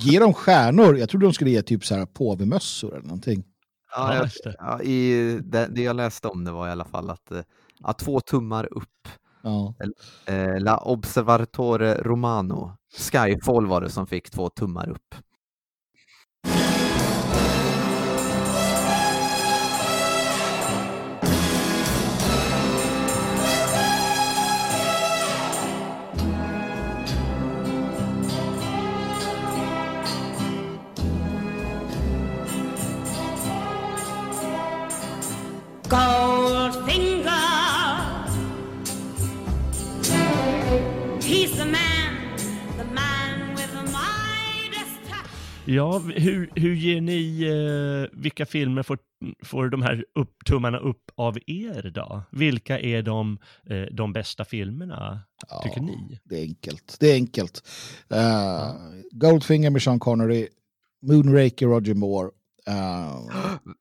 [0.00, 0.96] Ge dem stjärnor.
[0.96, 3.44] Jag trodde de skulle ge typ så här påvemössor eller någonting.
[3.96, 7.32] Ja, jag, ja, i, det, det, jag läste om det var i alla fall att
[7.78, 9.08] ja, två tummar upp.
[9.42, 9.74] Ja.
[10.26, 12.72] Eh, La Observatore Romano.
[12.98, 15.14] Skyfall var det som fick två tummar upp.
[45.64, 48.98] Ja, hur, hur ger ni, eh, vilka filmer får,
[49.44, 52.22] får de här upp, tummarna upp av er då?
[52.30, 53.38] Vilka är de,
[53.70, 56.18] eh, de bästa filmerna, ja, tycker ni?
[56.24, 56.96] Det är enkelt.
[57.00, 57.62] Det är enkelt.
[58.12, 58.76] Uh, ja.
[59.10, 60.48] Goldfinger med Sean Connery,
[61.06, 62.30] Moonraker, Roger Moore.
[62.68, 63.74] Uh,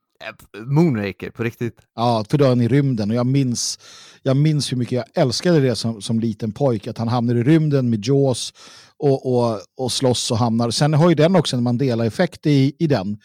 [0.66, 1.78] Moonraker, på riktigt.
[1.96, 3.80] Ja, för då han i rymden och jag minns,
[4.24, 7.44] jag minns hur mycket jag älskade det som, som liten pojk, att han hamnar i
[7.44, 8.54] rymden med Jaws
[8.98, 10.72] och, och, och slåss och hamnar.
[10.72, 13.18] Sen har ju den också en Mandela-effekt i, i den.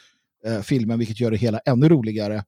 [0.46, 2.44] eh, filmen, vilket gör det hela ännu roligare.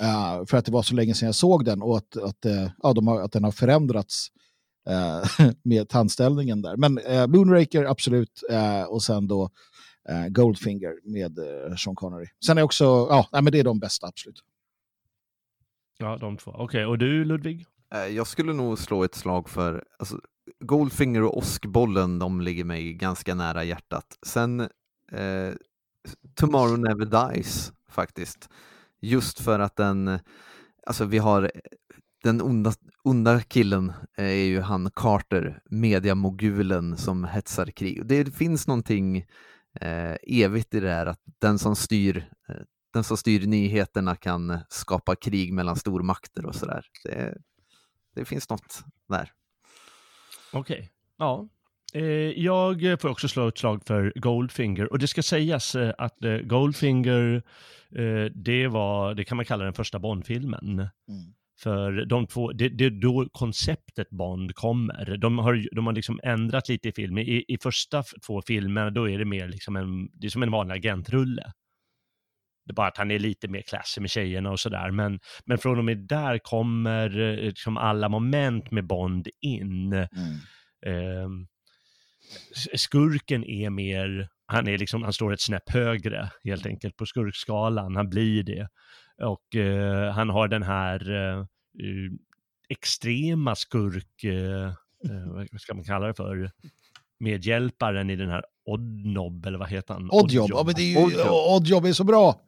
[0.00, 2.68] Eh, för att det var så länge sedan jag såg den och att, att, eh,
[2.82, 4.28] ja, de har, att den har förändrats
[4.88, 6.76] eh, med tandställningen där.
[6.76, 8.42] Men eh, Moonraker, absolut.
[8.50, 9.50] Eh, och sen då
[10.30, 11.38] Goldfinger med
[11.78, 12.26] Sean Connery.
[12.46, 14.44] Sen är också, ja, nej, men det är de bästa, absolut.
[15.98, 16.50] Ja, de två.
[16.50, 17.66] Okej, okay, och du Ludvig?
[18.10, 20.20] Jag skulle nog slå ett slag för, alltså,
[20.60, 24.18] Goldfinger och Åskbollen, de ligger mig ganska nära hjärtat.
[24.26, 24.60] Sen
[25.12, 25.52] eh,
[26.34, 28.48] Tomorrow Never Dies faktiskt.
[29.00, 30.18] Just för att den,
[30.86, 31.52] alltså vi har
[32.22, 38.06] den onda, onda killen är ju han Carter, mediamogulen som hetsar krig.
[38.06, 39.26] Det finns någonting
[39.80, 42.16] eh, evigt i det här att den som styr
[42.48, 42.56] eh,
[42.92, 46.84] den som styr nyheterna kan skapa krig mellan stormakter och sådär.
[47.04, 47.34] Det,
[48.14, 49.32] det finns något där.
[50.52, 50.88] Okej, okay.
[51.16, 51.48] ja.
[51.94, 52.02] Eh,
[52.42, 57.42] jag får också slå ett slag för Goldfinger och det ska sägas eh, att Goldfinger,
[58.34, 60.78] det var, det kan man kalla den första Bondfilmen.
[60.78, 61.34] Mm.
[61.62, 65.16] För de två, det, det är då konceptet Bond kommer.
[65.16, 67.24] De har, de har liksom ändrat lite i filmen.
[67.24, 70.50] I, I första två filmerna då är det mer liksom en, det är som en
[70.50, 71.52] vanlig agentrulle.
[72.66, 74.90] Det är bara att han är lite mer classy med tjejerna och sådär.
[74.90, 79.92] Men, men från och med där kommer liksom alla moment med Bond in.
[79.92, 80.08] Mm.
[80.86, 81.28] Eh,
[82.74, 87.96] skurken är mer, han, är liksom, han står ett snäpp högre helt enkelt på skurkskalan,
[87.96, 88.68] han blir det.
[89.22, 91.44] Och eh, han har den här eh,
[92.68, 94.66] extrema skurk, eh,
[95.04, 96.50] eh, vad ska man kalla det för,
[97.20, 100.10] medhjälparen i den här Oddnob, eller vad heter han?
[100.10, 100.50] Oddjob, Oddjob.
[100.50, 102.40] Ja, men det är ju, Oddjob är så bra.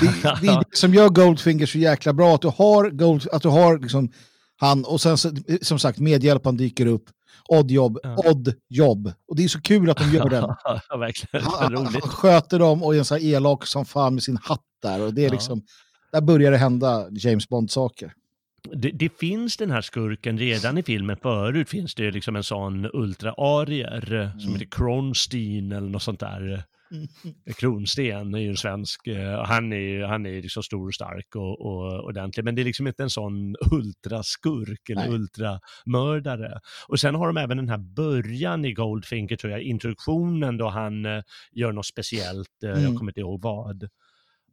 [0.00, 3.42] Det, det är det som gör Goldfinger så jäkla bra, att du har, Gold, att
[3.42, 4.12] du har liksom
[4.56, 5.18] han, och sen
[5.62, 7.04] som sagt medhjälparen dyker upp
[7.48, 8.16] Oddjobb, ja.
[8.16, 9.12] Oddjobb.
[9.28, 10.44] Och det är så kul att de gör den.
[10.88, 11.46] ja, verkligen.
[11.46, 14.64] Han, han, sköter dem och är en sån här elak som fan med sin hatt
[14.82, 15.02] där.
[15.02, 15.32] Och det är ja.
[15.32, 15.62] liksom,
[16.12, 18.12] där börjar det hända James Bond-saker.
[18.72, 21.16] Det, det, finns den här skurken redan i filmen.
[21.16, 24.40] Förut finns det liksom en sån ultra-arier mm.
[24.40, 26.64] som heter Kronstein eller något sånt där.
[26.92, 27.08] Mm.
[27.56, 31.60] Kronsten är ju en svensk, uh, han är, han är liksom stor och stark och,
[31.60, 35.18] och ordentlig, men det är liksom inte en sån ultraskurk eller Nej.
[35.18, 36.60] ultramördare.
[36.88, 41.06] Och sen har de även den här början i Goldfinger, tror jag, introduktionen då han
[41.06, 41.22] uh,
[41.52, 42.82] gör något speciellt, uh, mm.
[42.82, 43.88] jag kommer inte ihåg vad.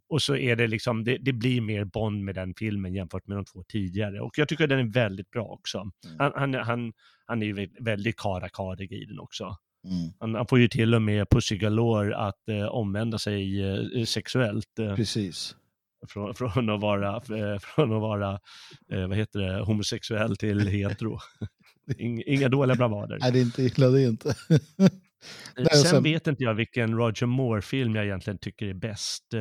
[0.10, 3.38] Och så är det liksom, det, det, blir mer Bond med den filmen jämfört med
[3.38, 4.22] de två tidigare.
[4.22, 5.78] Och jag tycker den är väldigt bra också.
[5.78, 6.18] Mm.
[6.20, 6.94] Han, han, han,
[7.26, 9.58] han är ju väldigt karakarig i den också.
[9.84, 10.14] Mm.
[10.20, 13.64] Han, han, får ju till och med Pussy Galore att eh, omvända sig
[14.00, 14.80] eh, sexuellt.
[14.80, 15.56] Eh, Precis.
[16.08, 18.40] Från, från, att vara, eh, från att vara
[18.92, 21.20] eh, vad heter det, homosexuell till hetero.
[21.98, 23.18] Inga dåliga bravader.
[23.22, 24.36] Nej, det är inte illa det är inte.
[25.58, 29.34] Eh, sen, sen vet inte jag vilken Roger Moore-film jag egentligen tycker är bäst.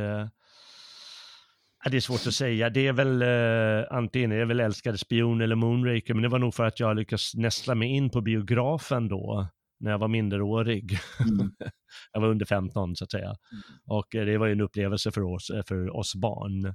[1.85, 2.71] Det är svårt att säga.
[2.71, 6.39] Det är väl eh, antingen är det väl Älskade spion eller Moonraker, men det var
[6.39, 9.49] nog för att jag lyckades nästla mig in på biografen då
[9.81, 10.99] när jag var minderårig.
[11.21, 11.53] Mm.
[12.13, 13.25] jag var under 15 så att säga.
[13.27, 13.63] Mm.
[13.87, 16.63] Och eh, det var ju en upplevelse för oss, eh, för oss barn.
[16.63, 16.75] Men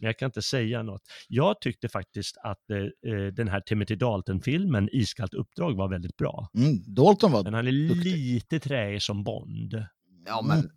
[0.00, 1.02] jag kan inte säga något.
[1.28, 6.48] Jag tyckte faktiskt att eh, eh den här Timothy Dalton-filmen, Iskallt uppdrag, var väldigt bra.
[6.54, 8.04] Mm, Dalton var Men han är duktig.
[8.04, 9.86] lite träig som Bond.
[10.26, 10.70] Ja, men mm.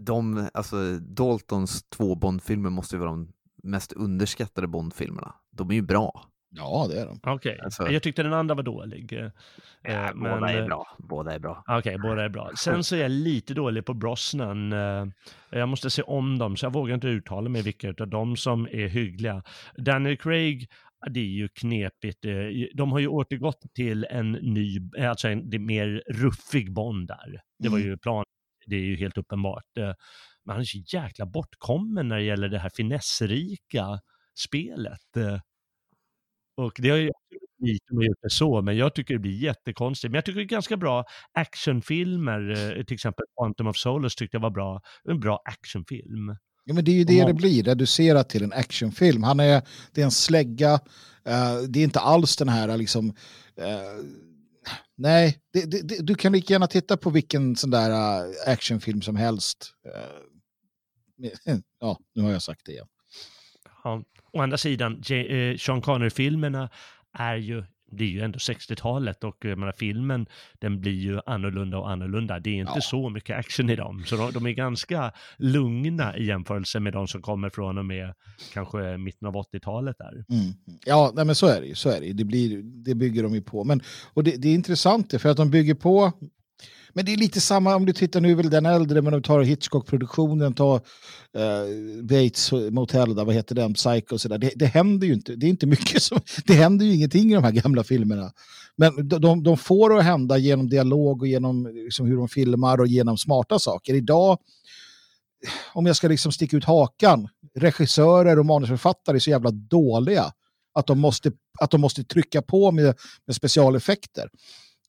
[0.00, 3.32] De, alltså Daltons två Bond-filmer måste ju vara de
[3.62, 5.34] mest underskattade Bond-filmerna.
[5.50, 6.30] De är ju bra.
[6.56, 7.20] Ja, det är de.
[7.22, 7.58] Okej, okay.
[7.64, 9.12] alltså, jag tyckte den andra var dålig.
[9.12, 9.30] Eh,
[9.82, 10.86] ja, men, båda är bra.
[10.98, 11.64] Båda är bra.
[11.66, 12.50] Okej, okay, båda är bra.
[12.56, 14.72] Sen så är jag lite dålig på Brosnan.
[14.72, 15.06] Eh,
[15.50, 18.68] jag måste se om dem, så jag vågar inte uttala mig vilka av dem som
[18.70, 19.42] är hyggliga.
[19.76, 20.68] Daniel Craig,
[21.10, 22.24] det är ju knepigt.
[22.24, 22.32] Eh,
[22.74, 27.40] de har ju återgått till en ny, alltså en mer ruffig Bond där.
[27.58, 27.88] Det var mm.
[27.88, 28.24] ju planen,
[28.70, 29.66] det är ju helt uppenbart.
[30.44, 34.00] Men han är så jäkla bortkommen när det gäller det här finessrika
[34.38, 35.40] spelet.
[36.56, 37.10] Och det har ju
[37.58, 40.10] lite med gjort det så, men jag tycker det blir jättekonstigt.
[40.10, 44.36] Men jag tycker det är ganska bra actionfilmer, eh, till exempel Quantum of Solace tyckte
[44.36, 46.36] jag var bra, en bra actionfilm.
[46.64, 49.22] Ja, men det är ju det det blir, reducerat till en actionfilm.
[49.22, 49.62] Han är,
[49.92, 50.80] det är en slägga,
[51.68, 53.14] det är inte alls den här liksom,
[55.00, 59.16] nej, det, det, du kan lika gärna titta på vilken sån där äh, actionfilm som
[59.16, 59.72] helst.
[59.86, 62.86] Eh, ja, nu har jag sagt det igen.
[63.84, 66.70] Ja, Å andra sidan, eh, Sean Connery-filmerna
[67.12, 70.26] är ju det är ju ändå 60-talet och jag menar, filmen
[70.58, 72.40] den blir ju annorlunda och annorlunda.
[72.40, 72.80] Det är inte ja.
[72.80, 77.08] så mycket action i dem, så de, de, är ganska lugna i jämförelse med de
[77.08, 78.14] som kommer från och med
[78.52, 80.12] kanske mitten av 80-talet där.
[80.12, 80.52] Mm.
[80.86, 81.74] Ja, nej, men så är det ju.
[81.74, 82.12] Så är det.
[82.12, 83.64] Det, blir, det bygger de ju på.
[83.64, 83.80] Men,
[84.14, 86.12] och det, det är intressant för att de bygger på
[86.92, 89.26] men det är lite samma om du tittar nu, väl den äldre, men om du
[89.26, 90.74] tar Hitchcock-produktionen, tar
[91.36, 94.38] eh, Bates Motel, där, vad heter den, Psycho och sådär.
[94.38, 97.34] Det, det händer ju inte, det är inte mycket som, det händer ju ingenting i
[97.34, 98.32] de här gamla filmerna.
[98.76, 102.28] Men de, de, de får det att hända genom dialog och genom liksom, hur de
[102.28, 103.94] filmar och genom smarta saker.
[103.94, 104.38] Idag,
[105.72, 110.32] om jag ska liksom sticka ut hakan, regissörer och manusförfattare är så jävla dåliga
[110.74, 112.94] att de måste, att de måste trycka på med,
[113.26, 114.28] med specialeffekter.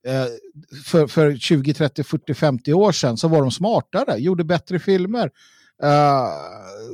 [0.08, 0.26] Eh,
[0.86, 5.32] för, för 20, 30, 40, 50 år sedan så var de smartare, gjorde bättre filmer,
[5.84, 6.28] eh,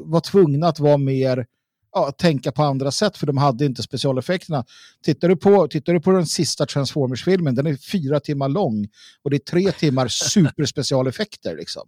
[0.06, 1.46] var tvungna att vara mer
[1.92, 4.66] ja, tänka på andra sätt för de hade inte specialeffekterna.
[5.04, 8.88] Tittar du på, tittar du på den sista Transformers-filmen, den är fyra timmar lång
[9.24, 11.58] och det är tre timmar superspecialeffekter.
[11.58, 11.84] Liksom.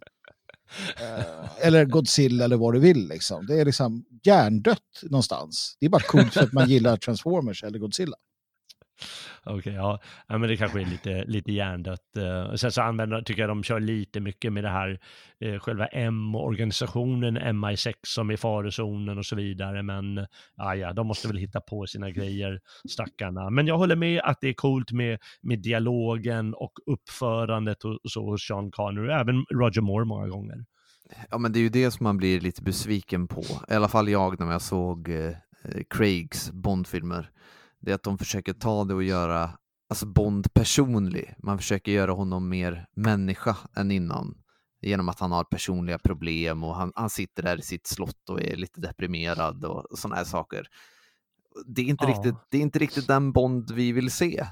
[1.00, 3.08] Eh, eller Godzilla eller vad du vill.
[3.08, 3.46] Liksom.
[3.46, 5.76] Det är liksom hjärndött någonstans.
[5.80, 8.16] Det är bara coolt för att man gillar Transformers eller Godzilla.
[9.44, 10.00] Okej, okay, ja.
[10.28, 10.38] ja.
[10.38, 12.00] men det kanske är lite, lite hjärndött.
[12.18, 14.98] Uh, sen så använder, tycker jag de kör lite mycket med det här,
[15.44, 19.82] uh, själva M-organisationen, MI6 som är farozonen och så vidare.
[19.82, 20.24] Men uh,
[20.56, 23.50] ja, de måste väl hitta på sina grejer, stackarna.
[23.50, 28.10] Men jag håller med att det är coolt med, med dialogen och uppförandet och, och
[28.10, 30.64] så hos Sean Connery, även Roger Moore många gånger.
[31.30, 33.42] Ja, men det är ju det som man blir lite besviken på.
[33.68, 35.34] I alla fall jag när jag såg eh, eh
[35.90, 37.30] Craigs Bondfilmer
[37.80, 39.50] det är att de försöker ta det och göra
[39.88, 41.34] alltså Bond personlig.
[41.38, 44.34] Man försöker göra honom mer människa än innan
[44.82, 48.42] genom att han har personliga problem och han, han sitter där i sitt slott och
[48.42, 50.66] är lite deprimerad och sådana här saker.
[51.66, 52.10] Det är, inte ja.
[52.10, 54.46] riktigt, det är inte riktigt den Bond vi vill se.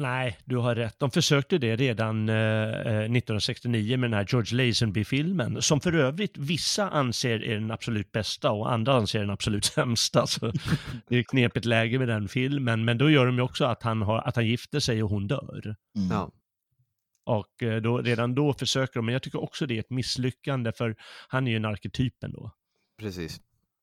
[0.00, 0.98] Nej, du har rätt.
[0.98, 6.38] De försökte det redan eh, 1969 eh, med den här George Lazenby-filmen, som för övrigt
[6.38, 10.26] vissa anser är den absolut bästa och andra anser den absolut sämsta.
[10.26, 10.52] Så
[11.08, 13.82] det är ett knepigt läge med den filmen, men då gör de ju också att
[13.82, 15.76] han, har, att han gifter sig och hon dör.
[15.96, 16.10] Mm.
[16.10, 16.30] Ja.
[17.26, 20.72] Och eh, då, redan då försöker de, men jag tycker också det är ett misslyckande,
[20.72, 20.96] för
[21.28, 22.50] han är ju en arketypen då.
[22.98, 23.40] Precis.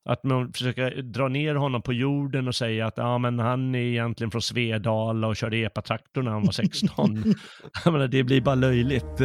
[0.07, 3.79] Att man försöker dra ner honom på jorden och säga att ja, men han är
[3.79, 7.33] egentligen från Svedala och körde epatraktor när han var 16.
[7.85, 9.21] Jag menar, det blir bara löjligt.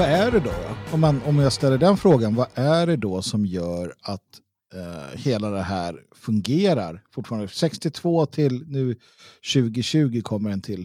[0.00, 0.52] Vad är det då?
[0.92, 4.22] Om, man, om jag ställer den frågan, vad är det då som gör att
[4.74, 7.48] eh, hela det här fungerar fortfarande?
[7.48, 8.96] 62 till nu
[9.54, 10.80] 2020 kommer en till.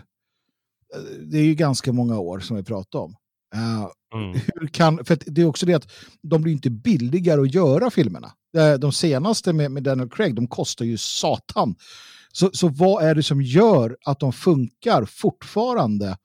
[0.95, 3.15] Eh, det är ju ganska många år som vi pratar om.
[3.55, 3.87] Uh,
[4.21, 4.39] mm.
[4.55, 5.91] hur kan, för det är också det att
[6.21, 8.31] de blir inte billigare att göra filmerna.
[8.57, 11.75] Eh, de senaste med, med Daniel Craig, de kostar ju satan.
[12.31, 16.17] Så, så vad är det som gör att de funkar fortfarande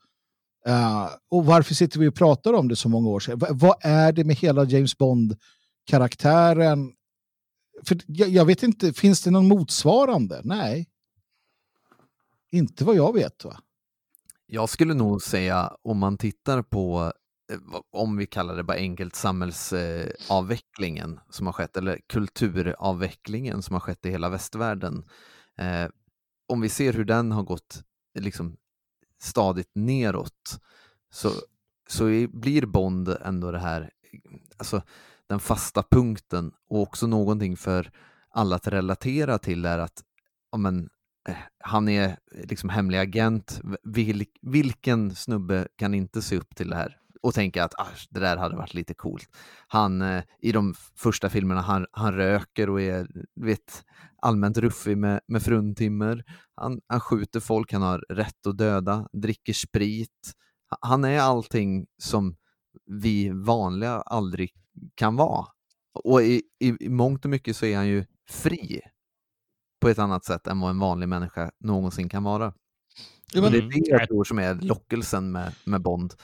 [0.68, 3.38] Uh, och varför sitter vi och pratar om det så många år sedan?
[3.38, 6.92] V vad är det med hela James Bond-karaktären?
[7.84, 10.40] För jag, jag, vet inte, finns det någon motsvarande?
[10.44, 10.88] Nej.
[12.52, 13.60] Inte vad jag vet va?
[14.46, 17.12] Jag skulle nog säga om man tittar på
[17.52, 17.58] eh,
[17.92, 23.80] om vi kallar det bara enkelt samhällsavvecklingen eh, som har skett, eller kulturavvecklingen som har
[23.80, 25.04] skett i hela västvärlden.
[25.58, 25.88] Eh,
[26.48, 27.82] om vi ser hur den har gått
[28.18, 28.56] liksom
[29.20, 30.60] stadigt neråt
[31.10, 31.30] så,
[31.88, 33.90] så blir Bond ändå det här,
[34.56, 34.82] alltså
[35.26, 37.90] den fasta punkten och också någonting för
[38.30, 40.04] alla att relatera till är att
[40.56, 40.88] men,
[41.28, 43.60] eh, han är liksom hemlig agent.
[43.82, 48.20] Vil, vilken snubbe kan inte se upp till det här och tänka att ah, det
[48.20, 49.28] där hade varit lite coolt.
[49.68, 53.84] Han, eh, i de första filmerna, han, han röker och är vet,
[54.22, 56.24] allmänt ruffig med, med fruntimmer.
[56.54, 60.32] Han, han skjuter folk, han har rätt att döda, dricker sprit.
[60.80, 62.36] Han är allting som
[62.86, 64.52] vi vanliga aldrig
[64.94, 65.46] kan vara.
[66.04, 68.80] Och i, i, i mångt och mycket så är han ju fri
[69.80, 72.52] på ett annat sätt än vad en vanlig människa någonsin kan vara.
[73.32, 76.14] Ja, men, det är det jag tror som är lockelsen med, med Bond.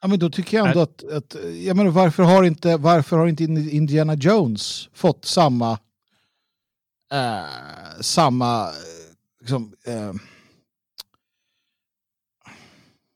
[0.00, 0.08] Ja.
[0.08, 3.44] men då tycker jag ändå att, att jag menar, varför, har inte, varför har inte
[3.44, 5.78] Indiana Jones fått samma
[7.12, 8.68] eh, samma
[9.40, 10.12] liksom, eh,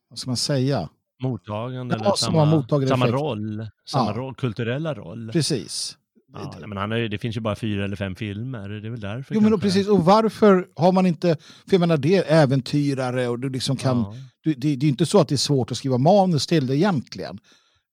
[0.09, 0.89] vad ska man säga?
[1.23, 4.17] Mottagande, ja, eller samma, mottagande samma roll, samma ja.
[4.17, 5.31] roll, kulturella roll.
[5.33, 5.99] Precis.
[6.35, 8.91] Ja, men han har, ju- det finns ju bara fyra eller fem filmer, det är
[8.91, 9.67] väl därför Jo, men kanske.
[9.67, 9.89] precis.
[9.89, 11.37] Och varför har man inte...
[11.37, 13.99] För jag menar, det är äventyrare och du liksom kan...
[13.99, 14.15] Ja.
[14.41, 16.77] Du, det, det är inte så att det är svårt att skriva manus till det
[16.77, 17.39] egentligen.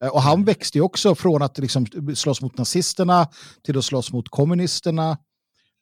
[0.04, 1.86] Eh, Och han växte ju också från att liksom
[2.16, 3.28] slåss mot nazisterna
[3.64, 5.18] till att slåss mot kommunisterna.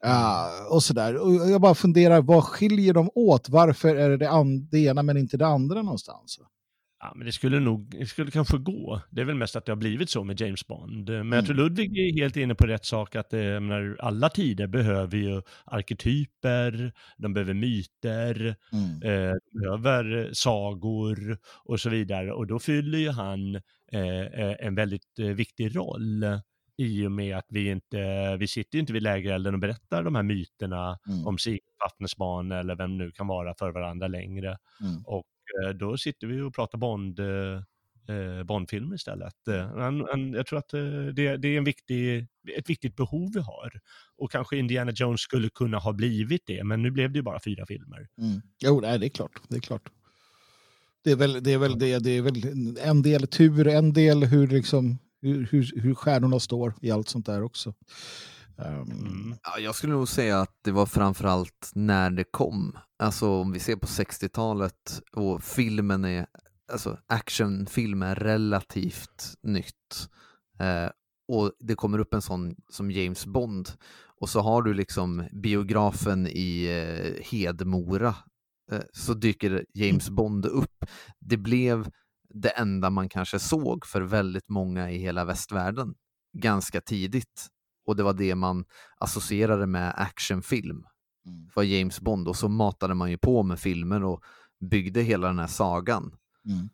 [0.04, 1.16] Eh, och sådär.
[1.16, 3.48] Och jag bara funderar, vad skiljer dem åt?
[3.48, 4.30] Varför är det det,
[4.70, 6.38] det ena men inte det andra någonstans?
[7.00, 9.00] Ja, men det skulle nog, det skulle kanske gå.
[9.10, 11.08] Det är väl mest att det har blivit så med James Bond.
[11.08, 11.32] Men Mm.
[11.32, 15.16] jag tror Ludvig är helt inne på rätt sak att eh, menar, alla tider behöver
[15.16, 19.02] ju arketyper, de behöver myter, Mm.
[19.02, 22.32] eh, de behöver sagor och så vidare.
[22.32, 23.54] Och då fyller ju han
[23.92, 26.24] eh, eh, en väldigt eh, viktig roll
[26.78, 30.14] i och med att vi inte, vi sitter ju inte vid lägerelden och berättar de
[30.14, 31.26] här myterna Mm.
[31.26, 31.38] om
[31.84, 34.58] Vattnesbarn eller vem nu kan vara för varandra längre.
[34.80, 35.02] Mm.
[35.04, 35.26] Och
[35.64, 37.62] eh, då sitter vi och pratar Bond, eh,
[38.16, 39.48] eh, Bondfilm istället.
[39.48, 40.68] Eh, han, han, jag tror att
[41.14, 42.26] det, det är en viktig,
[42.56, 43.80] ett viktigt behov vi har.
[44.16, 47.40] Och kanske Indiana Jones skulle kunna ha blivit det, men nu blev det ju bara
[47.44, 48.08] fyra filmer.
[48.18, 48.40] Mm.
[48.64, 49.40] Jo, nej, det är klart.
[49.48, 49.90] Det är klart.
[51.04, 52.42] Det är väl det, är väl det, det är väl
[52.82, 57.26] en del tur, en del hur, liksom, hur, hur, hur stjärnorna står i allt sånt
[57.26, 57.74] där också.
[58.56, 62.78] Um, Ja, jag skulle nog säga att det var framförallt när det kom.
[62.98, 66.26] Alltså om vi ser på 60-talet och filmen är,
[66.72, 70.08] alltså actionfilm är relativt nytt.
[70.58, 70.90] Eh,
[71.28, 73.68] och det kommer upp en sån som James Bond
[74.20, 78.14] och så har du liksom biografen i eh, Hedmora
[78.72, 80.84] eh, så dyker James Bond upp.
[81.20, 81.90] Det blev
[82.34, 85.94] det enda man kanske såg för väldigt många i hela västvärlden
[86.32, 87.46] ganska tidigt.
[87.86, 88.64] Och det var det man
[88.98, 90.84] associerade med actionfilm,
[91.26, 91.50] Mm.
[91.54, 92.28] var James Bond.
[92.28, 94.22] Och så matade man ju på med filmer och
[94.70, 96.14] byggde hela den här sagan.
[96.48, 96.68] Mm.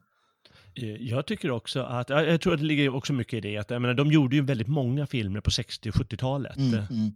[0.74, 3.70] Eh, Jag tycker också att, jag tror att det ligger också mycket i det, att
[3.70, 6.56] jag menar, de gjorde ju väldigt många filmer på 60 och 70-talet.
[6.56, 6.74] Mm.
[6.74, 7.12] Mm.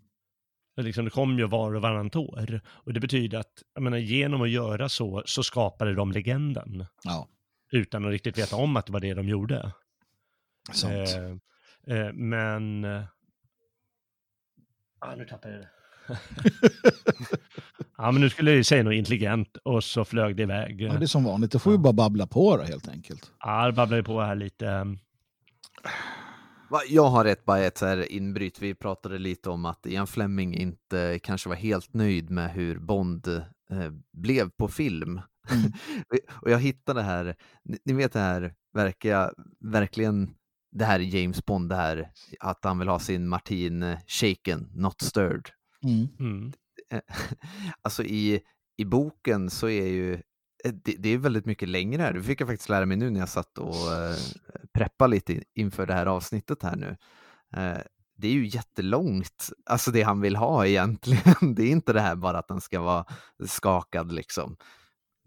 [0.77, 2.61] Det Liksom, det kom ju var och varannat år.
[2.67, 6.87] Och det betyder att, jag menar, genom att göra så, så skapade de legenden.
[7.05, 7.29] Ja,
[7.71, 9.73] Utan att riktigt veta om att det var det de gjorde.
[10.73, 10.93] sant.
[11.87, 12.85] Eh, eh, men...
[12.85, 13.03] Eh,
[14.99, 15.69] ah, nu tappade jag det.
[17.99, 20.81] ja, men nu skulle jag ju säga något intelligent och så flög det iväg.
[20.81, 23.33] Ja, det är som vanligt, då får vi bara babbla på då helt enkelt.
[23.41, 24.97] Ja, det babblade på här lite.
[26.89, 28.63] Jag har ett, bara ett så här inbryt.
[28.63, 33.27] Vi pratade lite om att Ian Fleming inte kanske var helt nöjd med hur Bond
[33.71, 35.21] eh, blev på film.
[35.51, 35.73] Mm.
[36.43, 37.37] och jag hittade här,
[37.85, 40.35] ni, vet det här, verkar, verkligen
[40.73, 45.01] det här James Bond, det här att han vill ha sin Martin eh, shaken, not
[45.01, 45.49] stirred.
[45.85, 46.09] Mm.
[46.21, 46.53] Mm.
[46.91, 47.01] Eh,
[47.83, 48.41] alltså i,
[48.77, 50.15] i boken så är ju
[50.65, 52.13] eh, det, det är väldigt mycket längre här.
[52.13, 54.17] Det fick jag faktiskt lära mig nu när jag satt och eh,
[54.75, 56.97] preppade lite in- inför det här avsnittet här nu.
[57.57, 57.79] Eh,
[58.17, 61.35] det är ju jättelångt, alltså det han vill ha egentligen.
[61.55, 63.05] Det är inte det här bara att den ska vara
[63.47, 64.57] skakad liksom.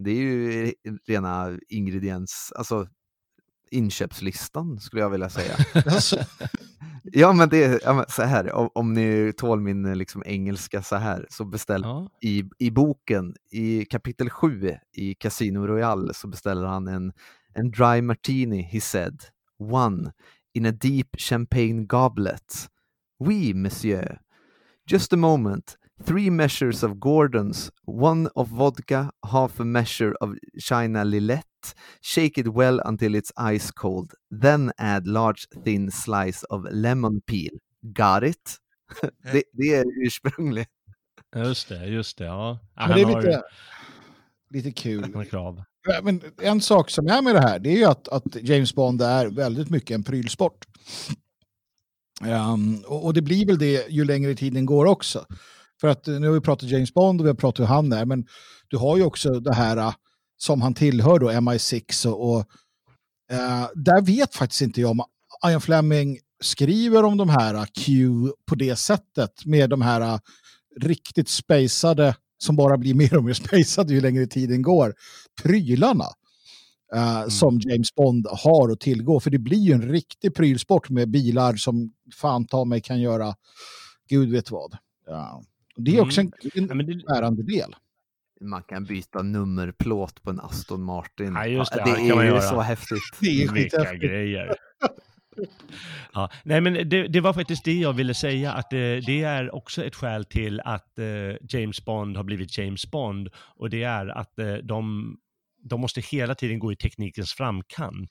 [0.03, 0.73] Det är ju
[1.07, 2.87] rena ingrediens, alltså
[3.71, 5.55] inköpslistan skulle jag vilja säga.
[5.85, 6.17] Alltså,
[7.03, 10.81] Ja men det är ja, men så här, om, om ni tål min liksom, engelska
[10.81, 12.09] så här, så beställ Ja.
[12.21, 17.13] i, i boken, i kapitel 7 i Casino Royale så beställer han en,
[17.53, 19.21] en dry martini, he said.
[19.59, 20.11] One,
[20.53, 22.69] in a deep champagne goblet.
[23.19, 24.19] Oui, monsieur.
[24.87, 25.77] Just a moment.
[26.05, 31.43] Three measures of Gordon's, one of vodka, half a measure of China Lillet.
[32.01, 34.13] Shake it well until it's ice cold.
[34.41, 37.51] Then add large thin slice of lemon peel.
[37.93, 38.57] Got it?
[39.33, 40.71] det, det är ursprungligt.
[41.35, 42.25] Just det, just det.
[42.25, 42.59] Ja.
[42.75, 43.41] Ja, men det är han har- lite,
[44.49, 45.25] lite kul.
[45.29, 45.63] krav.
[46.03, 49.01] Men en sak som är med det här det är ju att, att James Bond
[49.01, 50.65] är väldigt mycket en prylsport.
[52.25, 55.25] Ehm, och, och det blir väl det ju längre tiden går också.
[55.81, 57.93] För att eh, nu har vi pratat James Bond och vi har pratat hur han
[57.93, 58.25] är, men
[58.67, 59.93] du har ju också det här eh,
[60.37, 62.39] som han tillhör då, MI6 och, och
[63.31, 65.03] eh, där vet faktiskt inte jag om
[65.47, 68.09] Ian Fleming skriver om de här eh, Q
[68.45, 70.19] på det sättet med de här
[70.81, 74.93] riktigt spacade som bara blir mer och mer spacade ju längre tiden går
[75.43, 76.05] prylarna
[76.95, 79.19] eh, som James Bond har att tillgå.
[79.19, 83.35] För det blir ju en riktig prylsport med bilar som fan ta mig kan göra
[84.09, 84.77] gud vet vad.
[85.07, 85.43] Ja.
[85.75, 87.75] Det är också en, Ja, en det, bärande del.
[88.41, 91.33] Man kan byta nummerplåt på en Aston Martin.
[91.33, 91.79] Ja, just det.
[91.79, 92.41] Ja, Ja, det det är ju göra.
[92.41, 92.99] så häftigt.
[93.19, 94.55] Det är vilka grejer.
[96.13, 99.55] Ja, nej men det, det var faktiskt det jag ville säga, att eh, det är
[99.55, 101.05] också ett skäl till att eh,
[101.49, 105.15] James Bond har blivit James Bond och det är att eh, de,
[105.69, 108.09] de måste hela tiden gå i teknikens framkant.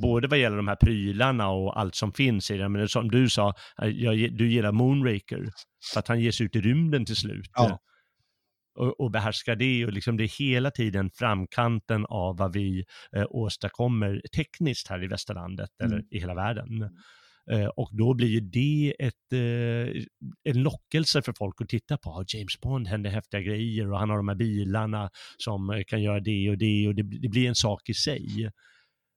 [0.00, 2.72] Både vad gäller de här prylarna och allt som finns i den.
[2.72, 5.50] Men som du sa, eh, jag, du gillar Moonraker.
[5.92, 7.50] För att han ger sig ut i rymden till slut.
[7.54, 7.78] Ja.
[8.78, 12.84] Och, och behärskar det och liksom det är hela tiden framkanten av vad vi
[13.16, 15.92] eh, åstadkommer tekniskt här i västerlandet Mm.
[15.92, 16.90] eller i hela världen.
[17.50, 20.02] Eh, och då blir ju det ett, eh,
[20.52, 22.10] en lockelse för folk att titta på.
[22.10, 26.02] Ah, James Bond händer häftiga grejer och han har de här bilarna som eh, kan
[26.02, 28.50] göra det och det och det, det blir en sak i sig.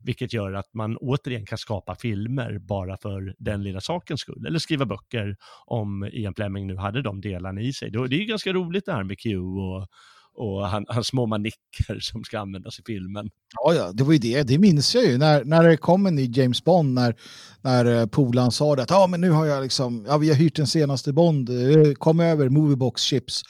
[0.05, 4.45] Vilket gör att man återigen kan skapa filmer bara för den lilla sakens skull.
[4.47, 5.35] Eller skriva böcker
[5.65, 7.91] om Ian Fleming nu hade de delarna i sig.
[7.91, 9.87] Det är ju ganska roligt det här med Q och,
[10.33, 13.29] och han, hans små manicker som ska användas i filmen.
[13.63, 14.43] Ja, ja, det var ju det.
[14.43, 17.15] Det minns jag ju när, när det kom en ny James Bond när,
[17.61, 20.35] när Polan polaren sa det att ah, men nu har jag liksom, ja, vi har
[20.35, 23.41] hyrt den senaste Bond, eh, kom över, Moviebox chips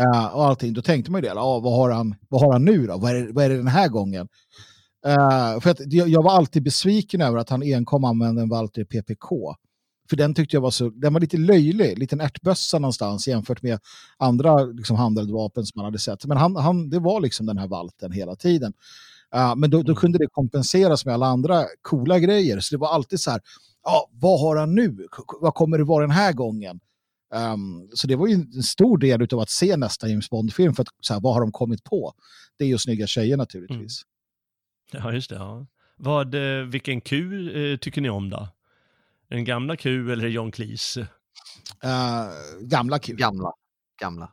[0.00, 0.72] uh, och allting.
[0.72, 2.98] Då tänkte man ju det, ah, vad, har han, vad har han nu då?
[2.98, 4.28] Vad är, vad är det den här gången?
[5.06, 8.84] Eh, för att jag, jag var alltid besviken över att han enkom använde en Walter
[8.84, 9.28] PPK.
[10.10, 13.78] För den tyckte jag var så, den var lite löjlig, liten ärtbössa någonstans jämfört med
[14.18, 16.26] andra liksom, handeldvapen som man hade sett.
[16.26, 18.72] Men han, han, det var liksom den här valten hela tiden.
[19.30, 19.96] Ja, men då, då Mm.
[20.00, 22.60] kunde det kompenseras med alla andra coola grejer.
[22.60, 23.40] Så det var alltid så här,
[23.84, 25.06] ja, vad har han nu?
[25.40, 26.80] Vad kommer det vara den här gången?
[27.34, 30.82] Ehm, så det var ju en stor del av att se nästa James Bond-film för
[30.82, 32.12] att så här, vad har de kommit på?
[32.58, 34.02] Det är ju snygga tjejer naturligtvis.
[34.92, 35.36] Ja, just det.
[35.36, 35.66] Ja.
[35.96, 37.16] Vad, eh, vilken Q
[37.72, 38.48] eh, tycker ni om då?
[39.30, 40.96] Den gamla Q eller John Cleese?
[41.82, 42.26] Eh,
[42.60, 43.16] gamla kul.
[43.16, 43.52] Gamla.
[44.00, 44.32] Gamla.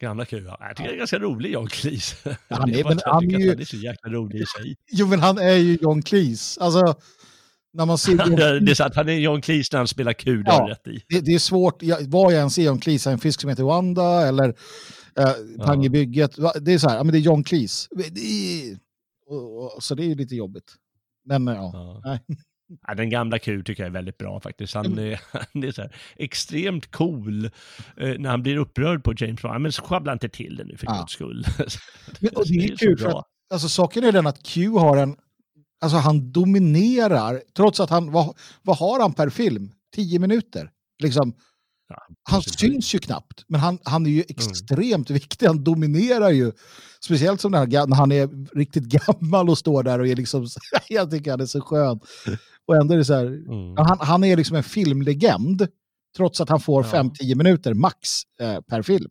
[0.00, 0.56] Gamla Q, ja.
[0.60, 2.16] Jag tycker det är ganska rolig John Cleese.
[2.48, 4.76] han är- men han är ju- han är så jäkla rolig i sig.
[4.90, 6.58] Jo, men han är ju John Cleese.
[6.60, 6.94] Alltså,
[7.72, 10.12] när man ser John det är så att han är John Cleese när han spelar
[10.12, 10.66] Q, det Ja.
[10.70, 11.04] rätt i.
[11.08, 13.62] det, det är svårt, jag, vad jag än ser John Cleese, en fisk som heter
[13.62, 14.48] Wanda eller
[15.18, 15.32] eh,
[15.66, 16.36] Pang i bygget.
[16.60, 17.88] Det är så här, men det är John Cleese.
[17.90, 18.78] Det är,
[19.32, 20.74] och, och, så det är ju lite jobbigt.
[21.24, 22.00] Men ja, Ja.
[22.04, 22.20] nej.
[22.86, 24.74] Ja, den gamla Q tycker jag är väldigt bra faktiskt.
[24.74, 25.20] Han är,
[25.52, 27.50] han är så här, extremt cool eh,
[27.96, 29.60] när han blir upprörd på James Bond.
[29.60, 30.98] Men sjabbla inte till det nu för Ja.
[31.00, 31.44] guds skull.
[32.20, 33.24] Men, och det är kul för att
[33.54, 35.16] alltså, saken är den att Q har en,
[35.80, 39.72] alltså han dominerar, trots att han, vad, vad har han per film?
[39.94, 40.70] Tio minuter.
[41.02, 41.34] Liksom,
[42.22, 44.16] han syns ju knappt, men han, han är Mm.
[44.16, 45.46] ju extremt viktig.
[45.46, 46.52] Han dominerar ju.
[47.04, 50.46] Speciellt som när han är riktigt gammal och står där och är liksom,
[50.88, 52.00] jag tycker han är så skön.
[52.68, 53.74] Och ändå är det så här, Mm.
[53.76, 55.68] han, han är liksom en filmlegend,
[56.16, 57.02] trots att han får Ja.
[57.02, 58.08] 5-10 minuter max
[58.40, 59.10] eh, per film.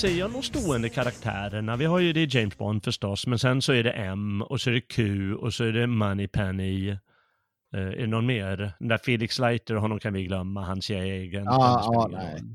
[0.00, 1.76] Säga om de stående karaktärerna?
[1.76, 4.70] Vi har ju det James Bond förstås, men sen så är det M och så
[4.70, 6.88] är det Q och så är det Moneypenny.
[6.90, 6.96] Eh,
[7.74, 8.74] är det någon mer?
[8.78, 11.44] Den där Felix Leiter, honom kan vi glömma, hans egen.
[11.44, 12.34] Ja, ja, nej.
[12.42, 12.46] Men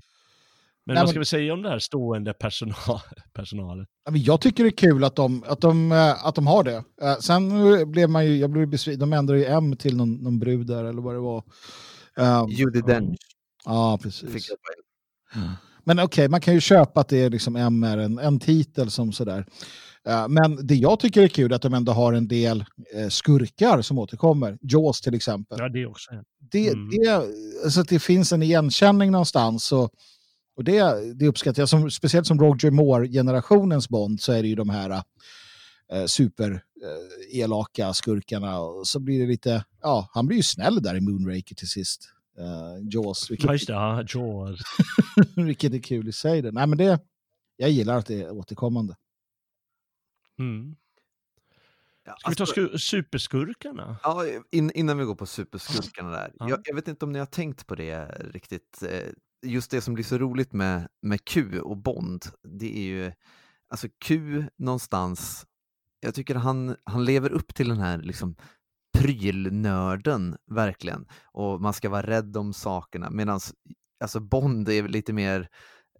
[0.86, 3.00] Nej, vad men- ska vi säga om det här stående personal,
[3.34, 3.88] personalet?
[4.06, 6.64] Ja, men Jag tycker det är kul att de, att de, eh, att de har
[6.64, 6.84] det.
[7.02, 7.52] Eh, Sen
[7.91, 10.84] blev man ju, jag blev besviken, de ändrade ju M till någon, någon brud där
[10.84, 11.43] eller vad det var.
[12.43, 13.18] Um, Judi Dench
[13.66, 14.50] ja, precis.
[15.36, 15.50] en.
[15.86, 18.92] Men okej, man kan ju köpa att det är liksom M är en, en titel
[18.92, 19.46] som sådär.
[20.08, 22.66] Eh, Men det jag tycker är kul är att de ändå har en del
[22.96, 24.58] eh, skurkar som återkommer.
[24.62, 25.58] Jaws till exempel.
[25.62, 26.12] Ja, det också.
[26.52, 26.90] det, Mm.
[26.90, 27.10] det,
[27.64, 29.72] alltså att det finns en igenkänning någonstans.
[29.72, 29.90] Och,
[30.58, 31.70] och det, det uppskattar jag.
[31.70, 34.90] Som, speciellt som Roger Moore-generationens Bond så är det ju de här
[35.94, 36.64] eh, super
[37.32, 38.60] eh, skurkarna.
[38.60, 42.10] Och så blir det lite, ja, han blir ju snäll där i Moonraker till sist.
[42.40, 43.74] Uh, Jaws, vilket, just det.
[43.74, 44.60] Ja, Jaws.
[45.36, 46.42] vilket är kul i sig.
[46.42, 46.52] Det.
[46.52, 47.00] Nej, men det,
[47.58, 48.96] jag gillar att det är återkommande.
[50.40, 50.76] Mm.
[52.20, 53.98] Ska vi ta alltså- sku- superskurkarna?
[54.04, 56.32] Ja, in, innan vi går på superskurkarna där.
[56.40, 56.50] Ja.
[56.50, 58.84] Jag, jag vet inte om ni har tänkt på det riktigt.
[58.84, 59.10] Eh,
[59.42, 63.12] Just det som blir så roligt med, med Q och Bond, det är ju,
[63.68, 65.46] alltså Q någonstans,
[66.00, 68.36] jag tycker han, han lever upp till den här liksom
[68.96, 71.08] prylnörden verkligen.
[71.26, 73.39] Och man ska vara rädd om sakerna, medan
[74.00, 75.50] alltså Bond är lite mer,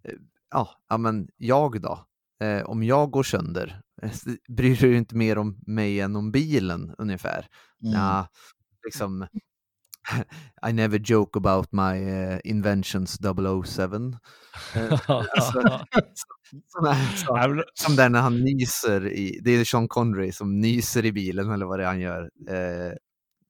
[0.04, 0.14] eh,
[0.50, 2.06] ja, ja men jag då?
[2.40, 4.10] Eh, om jag går sönder, eh,
[4.48, 7.46] bryr du dig inte mer om mig än om bilen ungefär?
[7.82, 7.94] Mm.
[7.94, 8.28] Ja,
[8.84, 9.26] liksom
[10.68, 14.16] I never joke about my eh, inventions 007.
[14.74, 15.84] Eh, alltså,
[16.82, 21.50] men- Som där när han nyser i, det är Sean Connery som nyser i bilen
[21.50, 22.22] eller vad det är han gör.
[22.48, 22.92] Eh,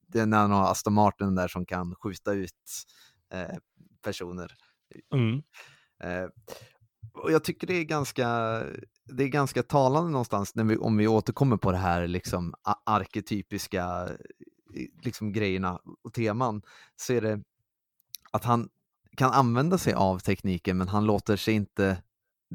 [0.08, 2.52] det är när han har Aston Martin där som kan skjuta ut
[3.32, 3.56] eh,
[4.02, 4.52] personer.
[5.14, 5.42] Mm.
[6.02, 6.28] Eh,
[7.22, 8.28] och jag tycker det är ganska,
[9.04, 12.54] det är ganska talande någonstans när vi, om vi återkommer på det här liksom
[12.86, 14.08] arketypiska
[15.02, 16.62] liksom grejerna och teman
[16.96, 17.42] så är det
[18.30, 18.68] att han
[19.16, 22.02] kan använda sig av tekniken men han låter sig inte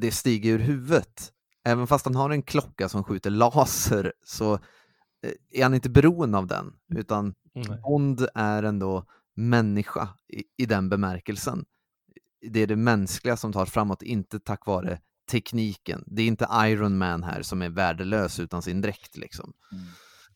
[0.02, 1.32] det stiga ur huvudet.
[1.66, 6.38] Även fast han har en klocka som skjuter laser så eh, är han inte beroende
[6.38, 7.80] av den utan Nej.
[7.84, 11.66] Bond är ändå människa i, i den bemärkelsen.
[12.52, 15.00] Det är det mänskliga som tar framåt, inte tack vare
[15.32, 16.04] tekniken.
[16.08, 19.54] Det är inte Iron Man här som är värdelös utan sin dräkt liksom.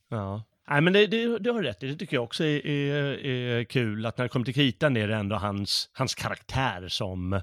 [0.10, 0.44] Ja.
[0.70, 1.88] Nej, men det, det, det har du rätt i.
[1.88, 4.06] Det tycker jag också är, är, är kul.
[4.06, 7.42] Att när det kommer till kritan är det ändå hans, hans karaktär som,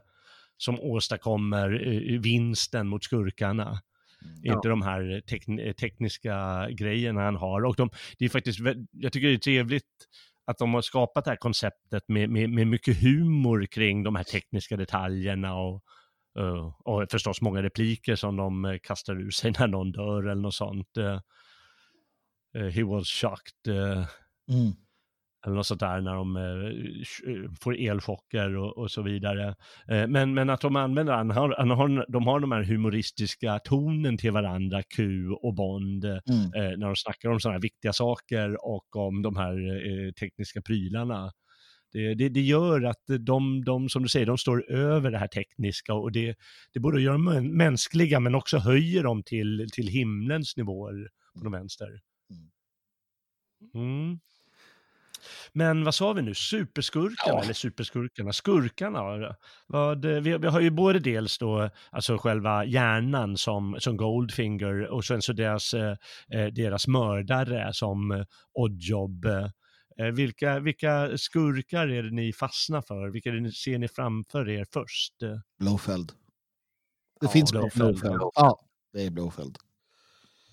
[0.65, 3.83] som åstadkommer eh, vinsten mot skurkarna.
[4.45, 7.65] Inte de här tekn- tekniska grejerna han har.
[7.65, 8.59] Och de, det är faktiskt,
[8.91, 9.85] jag tycker det är trevligt
[10.47, 14.25] att de har skapat det här konceptet med, med, med mycket humor kring de här
[14.25, 15.83] tekniska detaljerna och,
[16.39, 20.43] eh, och förstås många repliker som de eh, kastar ur sig när någon dör eller
[20.43, 20.97] något sånt.
[20.97, 21.21] eh.
[22.57, 23.69] Eh, he was shocked.
[23.77, 24.07] eh,
[24.51, 24.73] Mm.
[25.47, 26.43] Eller något sånt där när de eh,
[27.35, 29.49] eh, får elchocker och, och så vidare.
[29.89, 33.59] Eh, men, men att de använder, han har, han har, de har de här humoristiska
[33.59, 36.81] tonen till varandra, Q och Bond, eh, Mm.
[36.81, 41.33] när de snackar om sådana här viktiga saker och om de här tekniska prylarna.
[41.93, 45.29] Det, det, det gör att de, de, som du säger, de står över det här
[45.29, 46.37] tekniska och det,
[46.73, 51.45] det både gör dem män- mänskliga men också höjer dem till, till himlens nivåer på
[51.45, 52.01] de vänster.
[53.75, 54.21] Mm.
[55.53, 56.35] Men vad sa vi nu?
[56.35, 57.43] Superskurkarna Ja.
[57.43, 58.33] eller superskurkarna?
[58.33, 59.35] Skurkarna?
[59.67, 64.87] Vad, eh, vi, vi har ju både dels då, alltså själva hjärnan som, som Goldfinger
[64.93, 65.97] och sen så deras, eh,
[66.33, 69.27] eh, deras mördare som Oddjob.
[70.15, 73.09] Vilka, vilka skurkar är det ni fastnar för?
[73.11, 75.15] Vilka ser ni framför er först?
[75.59, 76.09] Blowfeld.
[77.21, 77.75] Det Ja, finns Blofeld.
[78.01, 78.21] Blowfeld.
[78.35, 78.59] Ja,
[78.93, 79.59] det är Blowfeld.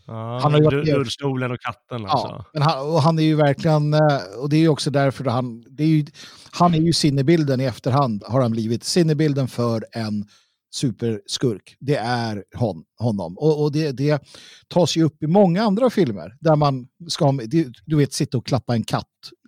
[0.09, 2.27] Ja, Han har ju varit rullstolen och katten alltså.
[2.27, 5.25] Ja, men han, och han är ju verkligen, eh, och det är ju också därför
[5.25, 6.05] han, det är ju,
[6.51, 10.25] han är ju sinnebilden i efterhand har han blivit, sinnebilden för en
[10.71, 11.77] superskurk.
[11.79, 13.37] Det är hon, honom.
[13.37, 14.23] Och, och det, det
[14.67, 17.31] tas ju upp i många andra filmer där man ska,
[17.85, 19.05] du vet, sitta och klappa en katt,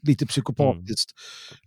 [0.08, 1.12] lite psykopatiskt.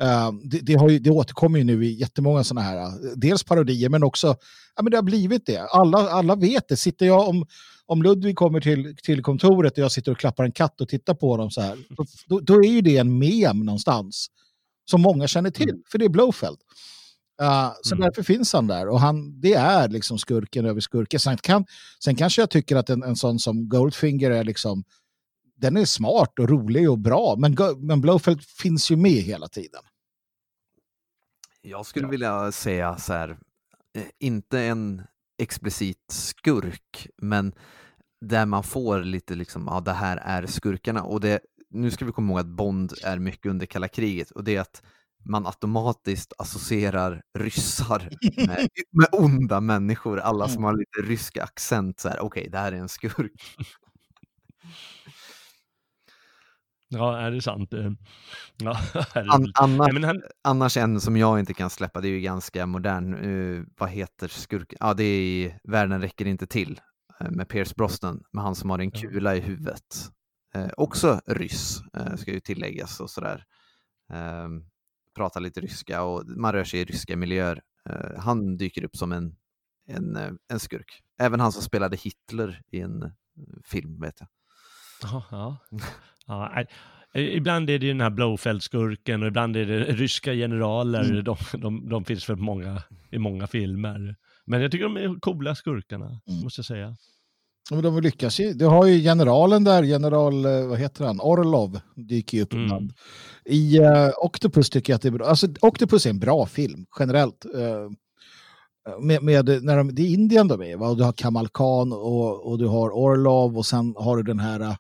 [0.01, 3.45] Eh, det, det, har ju, det återkommer ju nu i jättemånga sådana här, eh, dels
[3.45, 4.37] parodier men också,
[4.77, 5.59] ja men det har blivit det.
[5.59, 6.77] Alla, alla vet det.
[6.77, 7.47] Sitter jag om,
[7.87, 11.15] om Ludvig kommer till, till kontoret och jag sitter och klappar en katt och tittar
[11.15, 11.79] på honom så här,
[12.27, 14.27] då, då, är ju det en mem någonstans
[14.91, 16.59] som många känner till, för det är Blowfeld.
[17.43, 18.05] Uh, så Mm.
[18.05, 21.21] därför finns han där och han, det är liksom skurken över skurken.
[21.21, 21.65] Sen, kan,
[22.05, 24.85] sen kanske jag tycker att en, en sån som Goldfinger är liksom,
[25.65, 29.83] den är smart och rolig och bra, men, men Blowfeld finns ju med hela tiden.
[31.63, 33.31] Jag skulle vilja säga så här,
[33.99, 35.03] eh, inte en
[35.39, 37.53] explicit skurk, men
[38.21, 41.03] där man får lite liksom, ja det här är skurkarna.
[41.03, 41.41] Och det,
[41.71, 44.61] nu ska vi komma ihåg att Bond är mycket under kalla kriget och det är
[44.61, 44.83] att
[45.25, 48.11] man automatiskt associerar ryssar
[48.47, 50.19] med, med onda människor.
[50.19, 53.57] Alla som har lite rysk accent, så här, okej, det här är en skurk.
[56.89, 57.73] Ja, är det sant?
[57.73, 57.91] Eh,
[58.57, 58.71] Ja,
[59.27, 59.53] An, herregud.
[59.55, 63.15] annars, Nej, han, annars en som jag inte kan släppa, det är ju ganska modern.
[63.15, 64.79] eh, vad heter skurken?
[64.81, 66.81] Ja, det är i Världen räcker inte till
[67.21, 70.11] eh, med Pierce Brosnan, med han som har en kula i huvudet.
[70.55, 73.45] Eh, också ryss, eh, ska ju tilläggas och sådär.
[74.13, 74.49] Eh,
[75.17, 77.61] pratar lite ryska och man rör sig i ryska miljöer.
[78.19, 79.37] Han dyker upp som en,
[79.89, 80.17] en,
[80.49, 81.03] en skurk.
[81.19, 83.13] Även han som spelade Hitler i en
[83.65, 84.29] film, vet jag.
[85.03, 85.59] ja, ja.
[86.27, 86.65] ja,
[87.17, 91.05] Ibland är det ju den här Blowfeld-skurken och ibland är det ryska generaler.
[91.05, 91.25] Mm.
[91.25, 94.17] De, de, de finns för många, i många filmer.
[94.47, 96.43] Men jag tycker de är coola skurkarna, Mm.
[96.43, 96.97] måste jag säga.
[97.71, 98.53] Ja, men de lyckas ju.
[98.53, 102.65] Du har ju generalen där, general, eh, vad heter han, Orlov dyker ju upp Mm.
[102.65, 102.93] ibland.
[103.45, 105.27] I uh, Octopus tycker jag att det är bra.
[105.27, 107.45] Alltså Octopus är en bra film, generellt.
[107.55, 107.91] eh,
[109.01, 110.89] med, med, när de, det är Indien de är, va?
[110.89, 114.39] Och du har Kamal Khan och, och du har Orlov och sen har du den
[114.39, 114.77] här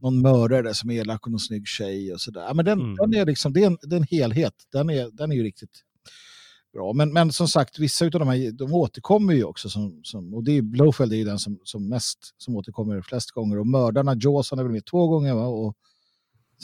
[0.00, 2.40] någon mördare som är elak och någon snygg tjej och sådär.
[2.40, 2.96] Ja, Men den, Mm.
[2.96, 4.54] den är liksom, det är en, det är en helhet.
[4.72, 5.84] Den är, den är ju riktigt
[6.72, 6.92] bra.
[6.92, 9.68] Men, men som sagt, vissa av de här, de återkommer ju också.
[9.70, 13.30] Som, som, och det är, Blowfeld är ju den som, som mest, som återkommer flest
[13.30, 13.58] gånger.
[13.58, 15.46] Och mördarna, Jaws, han är väl med två gånger va?
[15.46, 15.76] Och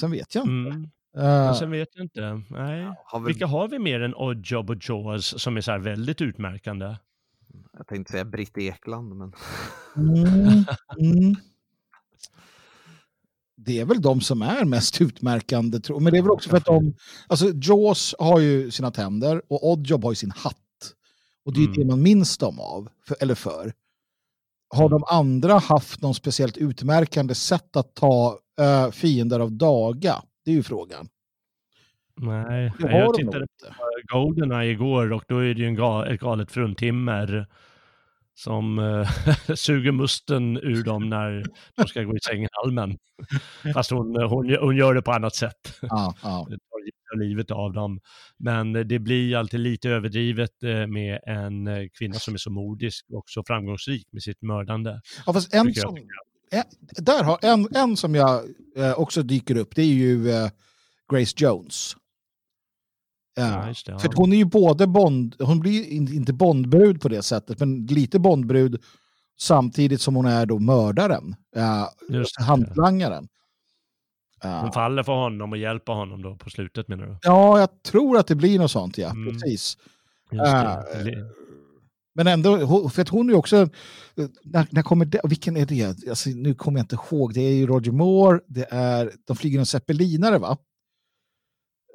[0.01, 0.70] sen vet jag inte.
[0.76, 0.89] Mm.
[1.12, 2.43] Men sen vet jag inte.
[2.51, 2.93] Nej.
[3.05, 6.20] Har väl, Vilka har vi mer än Oddjob och Jaws som är så här väldigt
[6.20, 6.97] utmärkande?
[7.78, 9.32] jag tänkte säga Britt Ekland, men
[9.97, 10.64] Mm.
[11.01, 11.34] Mm.
[13.57, 16.57] Det är väl de som är mest utmärkande, tror men det är väl också för
[16.57, 16.95] att de,
[17.27, 20.57] alltså Jaws har ju sina tänder och Oddjob har ju sin hatt.
[21.45, 21.79] Och det är Mm.
[21.79, 23.73] det man minns dem av, för, eller för.
[24.75, 30.23] Har de andra haft någon speciellt utmärkande sätt att ta äh, fiender av daga?
[30.45, 31.09] Det är ju frågan.
[32.21, 33.47] Nej, jag tittade
[34.09, 37.47] på Goldeneye igår och då är det ju en ga, ett galet fruntimmer
[38.37, 41.45] som eh, suger musten ur dem när
[41.76, 42.99] de ska gå i sänghalmen.
[43.74, 45.78] Fast hon, hon, hon gör det på annat sätt.
[45.82, 46.49] Ja, ja.
[47.12, 48.01] Tar livet av dem.
[48.39, 53.07] Men det blir alltid lite överdrivet eh, med en eh, kvinna som är så modisk
[53.12, 55.01] och så framgångsrik med sitt mördande.
[55.26, 55.97] Ja, fast en som,
[56.51, 56.64] en,
[57.05, 58.45] där har, en, en som jag
[58.97, 60.24] också dyker upp, det är ju
[61.12, 61.97] Grace Jones.
[63.39, 64.12] Ja, det, För ja.
[64.16, 68.18] hon är ju både Bond, hon blir in- inte Bondbrud på det sättet, men lite
[68.18, 68.82] Bondbrud
[69.39, 73.28] samtidigt som hon är då mördaren, ja, Just hantlangaren.
[74.43, 74.61] Ja.
[74.61, 77.18] Hon faller för honom och hjälper honom då på slutet menar du?
[77.22, 79.11] ja, jag tror att det blir något sånt, ja.
[79.11, 79.32] Mm.
[79.32, 79.76] Precis.
[82.14, 83.68] Men ändå, för att hon är ju också,
[84.45, 86.09] när, när kommer det, vilken är det?
[86.09, 89.59] Alltså, nu kommer jag inte ihåg, det är ju Roger Moore, det är, de flyger
[89.59, 90.59] en zeppelinare va?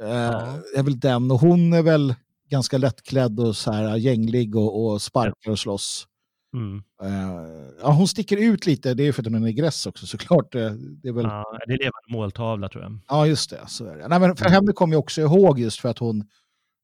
[0.01, 0.57] Eh, Ja.
[0.75, 2.15] är väl den, och hon är väl
[2.49, 6.07] ganska lättklädd och så här gänglig och, och sparkar och slåss.
[6.53, 6.83] Mm.
[7.03, 10.55] Eh, ja, hon sticker ut lite, det är för att hon är negress också såklart.
[10.55, 11.45] Eh, Det är väl, ja.
[11.51, 13.27] Ja, det är levande måltavla tror jag.
[13.27, 14.07] just det, så är det.
[14.07, 14.53] Nej, men för Mm.
[14.53, 16.23] henne kommer jag också ihåg just för att hon,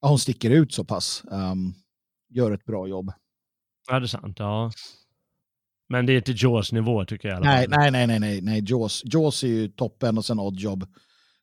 [0.02, 1.24] ja, hon sticker ut så pass.
[1.32, 1.74] ehm,
[2.30, 3.12] gör ett bra jobb.
[3.90, 4.40] Ja, det är sant.
[4.40, 4.72] Ja.
[5.90, 7.80] Men det är inte Jaws nivå tycker jag i alla Nej, fall.
[7.80, 8.64] nej, nej, nej, nej, nej.
[8.68, 10.86] Jaws, Jaws är ju toppen och sen Oddjob.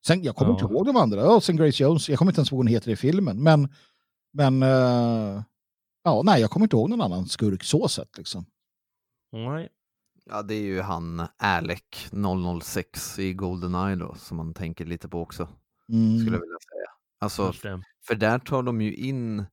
[0.07, 0.61] Sen, jag kommer Ja.
[0.61, 1.31] inte ihåg de andra.
[1.35, 3.43] Och sen Grace Jones, jag kommer inte ens ihåg vad hon heter i filmen.
[3.43, 3.69] Men,
[4.33, 5.43] men eh,
[6.05, 8.47] ja, nej, jag kommer inte ihåg någon annan skurk så sett liksom.
[9.33, 9.69] Nej.
[10.25, 11.81] ja, det är ju han Alec
[12.63, 15.49] 006 i Goldeneye då, som man tänker lite på också,
[15.89, 16.19] Mm.
[16.19, 16.91] skulle jag vilja säga.
[17.21, 17.53] Alltså.
[18.07, 19.45] För där tar de ju in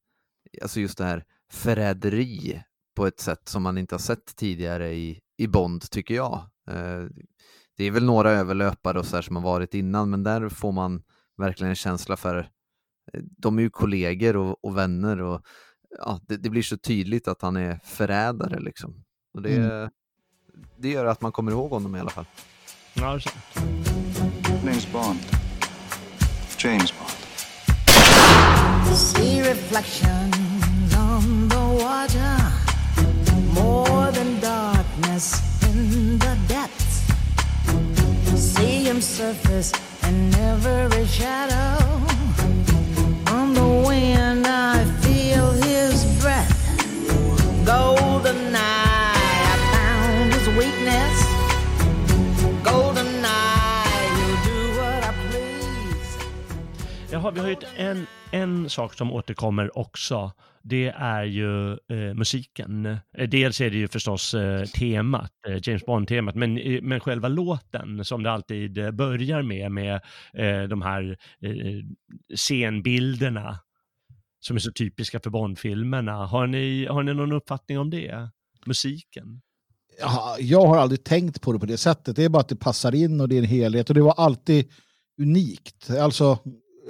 [0.62, 2.64] alltså just det här förräderi
[2.96, 6.34] på ett sätt som man inte har sett tidigare i, i Bond, tycker jag.
[6.68, 7.06] Eh,
[7.82, 10.72] det är väl några överlöpare och så här som har varit innan, men där får
[10.72, 11.02] man
[11.38, 12.38] verkligen en känsla för
[13.14, 15.42] eh, de är ju kollegor och, och vänner och
[16.00, 19.04] ja, det, det blir så tydligt att han är förrädare liksom.
[19.34, 19.90] Och det,
[20.78, 22.26] det gör att man kommer ihåg honom i alla fall.
[22.94, 23.20] Ja.
[24.64, 25.20] Name's Bond.
[26.58, 27.12] James Bond.
[28.96, 32.38] See reflections on the water,
[33.56, 36.51] more than darkness in the depths.
[39.02, 39.74] Surface
[40.08, 41.84] in every shadow.
[43.32, 46.54] On the wind, I feel his breath.
[47.66, 49.14] Golden eye,
[49.54, 51.18] I found his weakness.
[52.64, 56.18] Golden eye, he'll do what I please.
[57.12, 60.32] Jaha, vi har ju en, en sak som återkommer också.
[60.64, 62.86] Det är ju eh, musiken.
[62.86, 67.28] Eh, dels är det ju förstås eh, temat, eh, James Bond-temat, men, eh, men själva
[67.28, 70.02] låten som det alltid eh, börjar med, med
[70.34, 71.54] eh, de här eh,
[72.36, 73.60] scenbilderna
[74.40, 76.26] som är så typiska för Bond-filmerna.
[76.26, 78.30] Har ni, har ni någon uppfattning om det?
[78.66, 79.42] Musiken?
[80.00, 82.16] Ja, jag har aldrig tänkt på det på det sättet.
[82.16, 83.90] Det är bara att det passar in och det är en helhet.
[83.90, 84.72] Och det var alltid
[85.22, 85.90] unikt.
[85.90, 86.40] Alltså,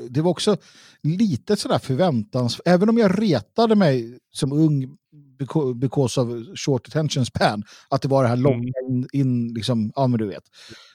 [0.10, 0.58] det var också
[1.04, 2.62] lite sådär förväntans...
[2.66, 4.98] Även om jag retade mig som ung
[5.40, 9.92] beca- because of short attention span, att det var det här långa in, in liksom,
[9.96, 10.44] ja men du vet.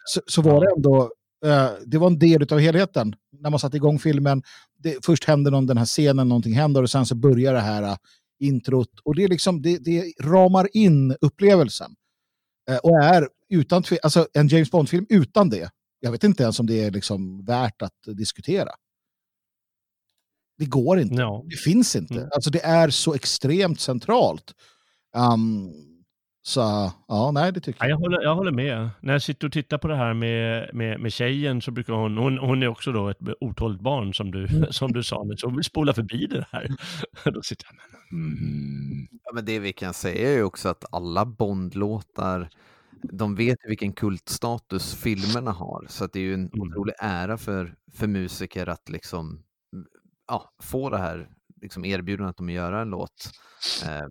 [0.04, 1.10] Så, så var det ändå,
[1.44, 3.14] eh, det var en del av helheten.
[3.40, 4.42] När man satte igång filmen,
[4.78, 7.82] det, först händer någon, den här scenen, någonting händer och sen så börjar det här
[7.82, 7.96] eh,
[8.40, 8.90] introt.
[9.04, 11.94] Och det, är liksom, det, det ramar in upplevelsen.
[12.70, 15.70] Eh, och är utan alltså en James Bond-film utan det,
[16.00, 18.70] jag vet inte ens om det är liksom värt att diskutera.
[20.58, 21.14] Det går inte.
[21.14, 21.42] Ja.
[21.50, 22.14] Det finns inte.
[22.14, 22.28] Mm.
[22.34, 24.54] Alltså det är så extremt centralt.
[25.16, 25.72] Um,
[26.42, 26.60] så
[27.08, 27.90] ja, nej det tycker Ja, jag.
[27.90, 28.88] jag, håller, jag håller med.
[29.00, 32.16] När jag sitter och tittar på det här med, med, med tjejen så brukar hon,
[32.18, 35.46] hon, hon är också då ett otåligt barn som du, som du sa, nu, så
[35.46, 36.68] hon vill spola förbi det här.
[37.24, 37.74] då sitter jag
[38.10, 39.08] men, mm.
[39.24, 42.48] Ja, men det vi kan säga är ju också att alla Bond-låtar,
[43.02, 46.60] de vet ju vilken kultstatus filmerna har, så att det är ju en Mm.
[46.68, 49.42] otrolig ära för, för musiker att liksom
[50.28, 51.28] ja, få det här
[51.62, 53.30] liksom erbjudandet om att göra en låt.
[53.84, 54.06] Eh,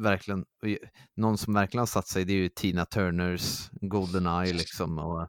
[0.00, 0.44] verkligen,
[1.16, 4.98] någon som verkligen har satt sig, det är ju Tina Turners Goldeneye liksom.
[4.98, 5.28] Och,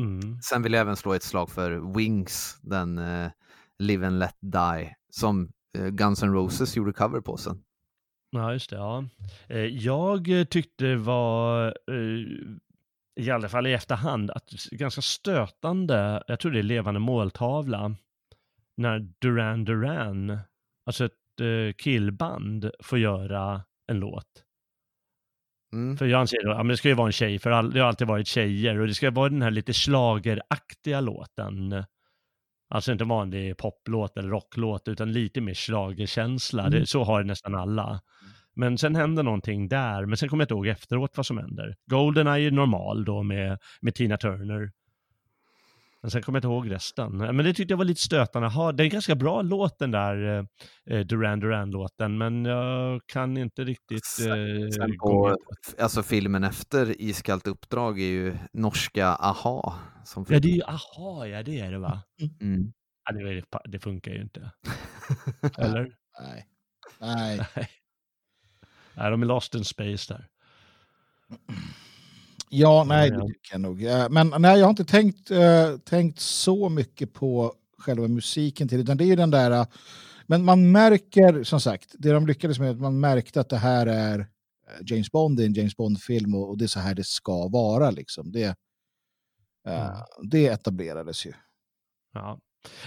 [0.00, 0.40] Mm.
[0.42, 3.30] Sen vill jag även slå ett slag för Wings, den eh,
[3.78, 7.62] Live and Let Die, som eh, Guns N' Roses gjorde cover på sen.
[8.30, 8.76] Ja, just det.
[8.76, 9.04] Ja.
[9.48, 16.40] Eh, Jag eh, tyckte var, eh, i alla fall i efterhand, att ganska stötande, jag
[16.40, 17.96] tror det är levande måltavla,
[18.78, 20.38] när Duran Duran,
[20.86, 24.44] alltså ett eh, killband, får göra en låt.
[25.72, 25.96] Mm.
[25.96, 27.88] För jag anser att ja, det ska ju vara en tjej, för all, det har
[27.88, 31.84] alltid varit tjejer och det ska vara den här lite slageraktiga låten.
[32.70, 36.66] Alltså inte vanlig poplåt eller rocklåt utan lite mer schlagerkänsla.
[36.66, 36.80] Mm.
[36.80, 38.00] Det, så har nästan alla.
[38.54, 41.76] Men sen händer någonting där, men sen kommer jag inte ihåg efteråt vad som händer.
[41.86, 44.72] Goldeneye är normal då med, med Tina Turner.
[46.02, 47.16] Men sen kommer jag inte ihåg resten.
[47.16, 48.48] Men det tyckte jag var lite stötande.
[48.48, 50.46] Ha, det är en ganska bra låt den där
[50.90, 54.18] eh, Duran Duran-låten, men jag kan inte riktigt...
[54.20, 55.36] Eh, Sen på,
[55.78, 59.74] alltså filmen efter Iskallt uppdrag är ju norska AHA.
[60.04, 62.02] Som Ja, det är ju, aha, ja det är det va?
[62.40, 62.72] mm.
[63.04, 64.50] Ja, det, det funkar ju inte.
[65.58, 65.92] Eller?
[66.20, 66.46] Nej.
[67.00, 67.38] Nej.
[67.56, 67.68] Nej.
[68.94, 70.26] Nej, de är lost in space där.
[72.50, 73.84] Ja, nej, det tycker jag nog.
[73.84, 78.80] Eh, Men nej, jag har inte tänkt, eh, tänkt så mycket på själva musiken till,
[78.80, 79.66] utan det är ju den där, eh,
[80.26, 83.86] men man märker, som sagt, det de lyckades med, att man märkte att det här
[83.86, 84.26] är eh,
[84.86, 87.48] James Bond, det är en James Bond-film och, och det är så här det ska
[87.48, 88.32] vara liksom.
[88.32, 88.54] Det, eh,
[89.86, 89.96] Mm.
[90.22, 91.32] det etablerades ju.
[92.14, 92.38] Ja.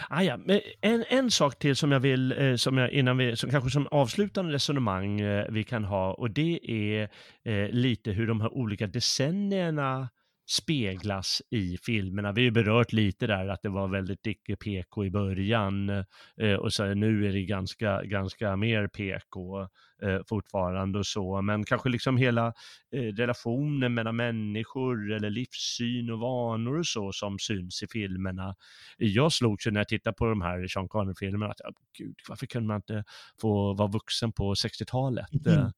[0.10, 0.38] Ah, ja.
[0.38, 3.50] men eh, en, en sak till som jag vill, eh, som jag innan vi, som
[3.50, 7.10] kanske som avslutande resonemang eh, vi kan ha och det är
[7.44, 10.10] eh, lite hur de här olika decennierna
[10.50, 12.32] speglas i filmerna.
[12.32, 15.90] Vi har ju berört lite där att det var väldigt icke PK i början
[16.38, 19.62] eh, och så nu är det ganska, ganska mer PK
[20.04, 22.54] eh, fortfarande och så, men kanske liksom hela
[22.92, 28.56] eh, relationen mellan människor eller livssyn och vanor och så som syns i filmerna.
[28.98, 32.46] Jag slogs ju när jag tittade på de här Sean Connery-filmerna att ja, gud, varför
[32.46, 33.04] kunde man inte
[33.42, 35.48] få vara vuxen på 60-talet?
[35.48, 35.70] Eh,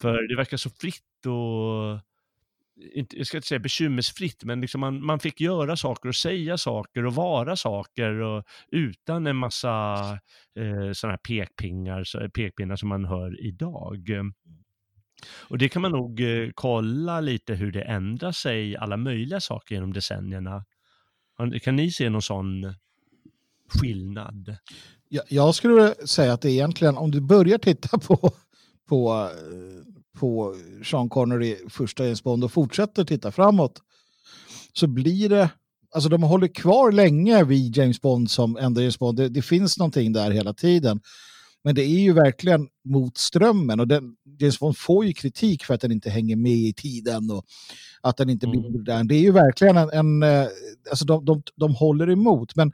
[0.00, 2.00] För det verkar så fritt och
[2.76, 6.58] inte, jag ska inte säga bekymmersfritt, men liksom man, man fick göra saker och säga
[6.58, 9.98] saker och vara saker och utan en massa
[10.58, 14.10] eh, sådana här pekpingar, så, pekpinnar som man hör idag.
[15.48, 19.74] Och det kan man nog eh, kolla lite hur det ändrar sig, alla möjliga saker
[19.74, 20.64] genom decennierna.
[21.62, 22.74] Kan ni se någon sån
[23.68, 24.56] skillnad?
[25.08, 28.32] Jag, jag skulle vilja säga att det egentligen, om du börjar titta på,
[28.88, 30.54] på, eh, på
[30.84, 33.80] Sean Connery, första James Bond, och fortsätter titta framåt,
[34.72, 35.50] så blir det,
[35.94, 39.16] alltså de håller kvar länge vid James Bond som enda James Bond.
[39.18, 41.00] Det, det finns någonting där hela tiden.
[41.64, 45.74] Men det är ju verkligen mot strömmen och den, James Bond får ju kritik för
[45.74, 47.44] att den inte hänger med i tiden och
[48.00, 48.72] att den inte blir Mm.
[48.72, 49.08] modern.
[49.08, 50.46] Det är ju verkligen en, en eh,
[50.90, 52.56] alltså de, de, de håller emot.
[52.56, 52.72] Men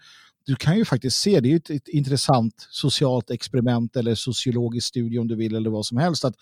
[0.49, 4.89] du kan ju faktiskt se, det är ju ett, ett intressant socialt experiment eller sociologisk
[4.89, 6.35] studie om du vill eller vad som helst, att,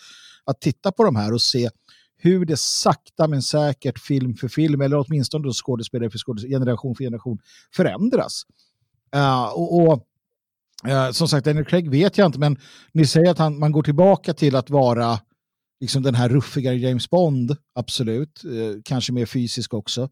[0.45, 1.71] att titta på de här och se
[2.17, 6.95] hur det sakta men säkert film för film, eller åtminstone då skådespelare för skådespelare, generation
[6.95, 7.39] för generation,
[7.77, 8.43] förändras.
[9.17, 10.07] Uh, och, och
[10.89, 12.59] uh, som sagt, Daniel Craig vet jag inte, men
[12.93, 15.21] ni säger att han, man går tillbaka till att vara
[15.81, 20.09] liksom den här ruffigare James Bond, absolut, uh, kanske mer fysisk också.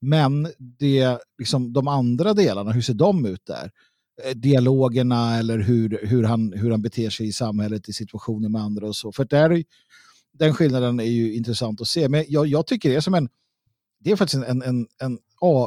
[0.00, 3.70] Men det, liksom, de andra delarna, hur ser de ut där?
[4.24, 8.62] Eh, dialogerna eller hur, hur, han, hur han beter sig i samhället i situationer med
[8.62, 9.12] andra och så.
[9.12, 9.64] För där,
[10.32, 12.08] den skillnaden är ju intressant att se.
[12.08, 13.28] Men jag, jag tycker det är som en,
[14.00, 15.18] det är faktiskt en, en, en,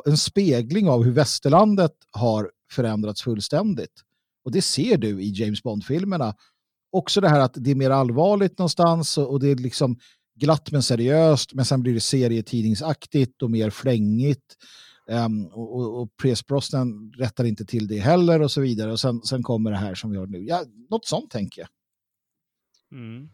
[0.05, 4.03] en spegling av hur västerlandet har förändrats fullständigt.
[4.45, 6.36] Och det ser du i James Bond-filmerna.
[6.91, 9.99] Också det här att det är mer allvarligt någonstans och, och det är liksom
[10.40, 14.58] glatt men seriöst, men sen blir det serietidningsaktigt och mer flängigt.
[15.08, 18.92] Um, och, och, och Pierce Brosnan rättar inte till det heller och så vidare.
[18.92, 20.46] Och sen, sen kommer det här som vi har nu.
[20.46, 21.70] Ja, något sånt tänker jag.
[22.92, 23.30] Mm.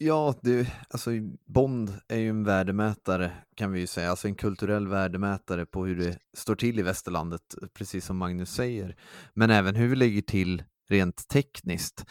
[0.00, 1.10] Ja, det, alltså
[1.46, 5.96] Bond är ju en värdemätare kan vi ju säga, alltså en kulturell värdemätare på hur
[5.96, 8.96] det står till i västerlandet, precis som Magnus säger.
[9.34, 12.04] Men även hur vi lägger till rent tekniskt.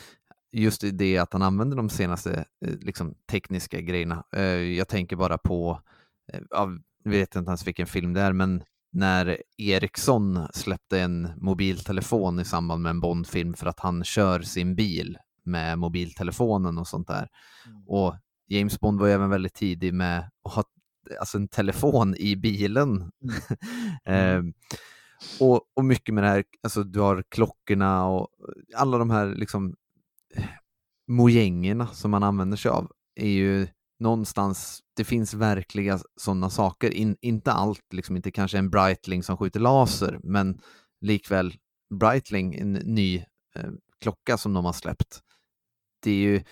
[0.57, 4.23] Just i det att han använder de senaste eh, liksom, tekniska grejerna.
[4.35, 5.81] Eh, Jag tänker bara på,
[6.33, 12.39] eh, jag vet inte ens vilken film det är, men när Ericsson släppte en mobiltelefon
[12.39, 17.07] i samband med en Bondfilm för att han kör sin bil med mobiltelefonen och sånt
[17.07, 17.27] där.
[17.87, 18.15] Och
[18.47, 20.63] James Bond var ju även väldigt tidig med att ha
[21.19, 23.11] alltså en telefon i bilen.
[24.05, 24.41] eh,
[25.39, 28.27] och, och mycket med det här, alltså du har klockorna och
[28.75, 29.75] alla de här liksom
[31.07, 33.67] mojängerna som man använder sig av är ju
[33.99, 39.37] någonstans, det finns verkliga sådana saker, In, inte allt, liksom inte kanske en Breitling som
[39.37, 40.61] skjuter laser, men
[41.01, 41.55] likväl
[41.99, 43.17] Breitling, en ny
[43.55, 43.71] eh,
[44.01, 45.21] klocka som de har släppt.
[46.03, 46.43] Det är ju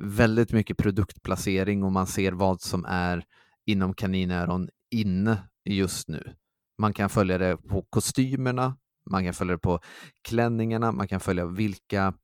[0.00, 3.24] väldigt mycket produktplacering och man ser vad som är
[3.66, 6.34] inom kaninöron inne just nu.
[6.78, 8.76] Man kan följa det på kostymerna,
[9.10, 9.80] man kan följa det på
[10.28, 12.14] klänningarna, man kan följa vilka,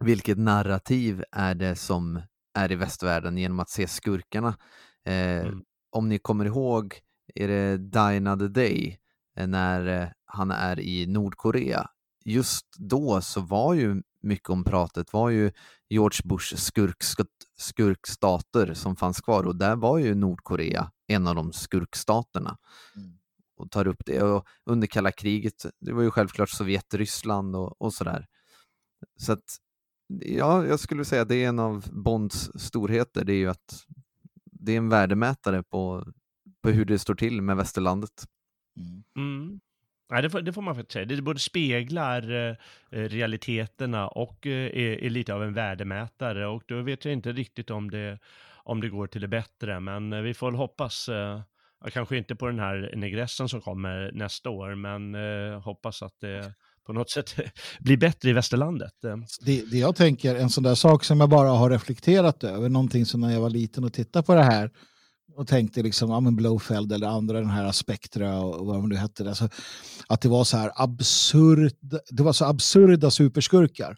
[0.00, 2.22] vilket narrativ är det som
[2.54, 4.56] är i västvärlden genom att se skurkarna.
[5.04, 5.62] Eh, Mm.
[5.90, 7.00] Om ni kommer ihåg,
[7.34, 9.00] är det Die Another Day,
[9.36, 11.90] eh, när eh, han är i Nordkorea.
[12.24, 15.52] Just då så var ju mycket om pratet var ju
[15.88, 16.96] George Bush skurk,
[17.56, 22.58] skurkstater som fanns kvar och där var ju Nordkorea en av de skurkstaterna.
[22.96, 23.18] Mm.
[23.56, 24.22] Och tar upp det.
[24.22, 28.26] Och under kalla kriget, det var ju självklart Sovjet, Ryssland och, och sådär.
[29.20, 29.44] Så att,
[30.08, 33.86] ja, jag skulle säga att det är en av Bonds storheter, det är ju att
[34.44, 36.12] det är en värdemätare på,
[36.62, 38.24] på hur det står till med västerlandet.
[38.76, 39.04] Mm.
[39.16, 39.60] Mm.
[40.10, 41.04] Nej, det, får, det får man faktiskt säga.
[41.04, 42.56] Det både speglar eh,
[42.90, 46.46] realiteterna och eh, är, är lite av en värdemätare.
[46.46, 48.18] Och då vet jag inte riktigt om det,
[48.64, 49.80] om det går till det bättre.
[49.80, 51.40] Men eh, vi får hoppas, eh,
[51.80, 56.20] ja, kanske inte på den här negressen som kommer nästa år, men eh, hoppas att
[56.20, 56.54] det
[56.88, 57.34] på något sätt
[57.80, 59.04] blir bättre i västerlandet.
[59.04, 62.68] Eh, Det, det jag tänker, en sån där sak som jag bara har reflekterat över,
[62.68, 64.70] någonting som när jag var liten och tittade på det här
[65.36, 68.96] och tänkte liksom, ja men Blowfeld eller andra den här Spectra och vad de nu
[68.96, 69.48] hette, alltså,
[70.06, 71.72] att det var så här absurd,
[72.10, 73.96] det var så absurda superskurkar.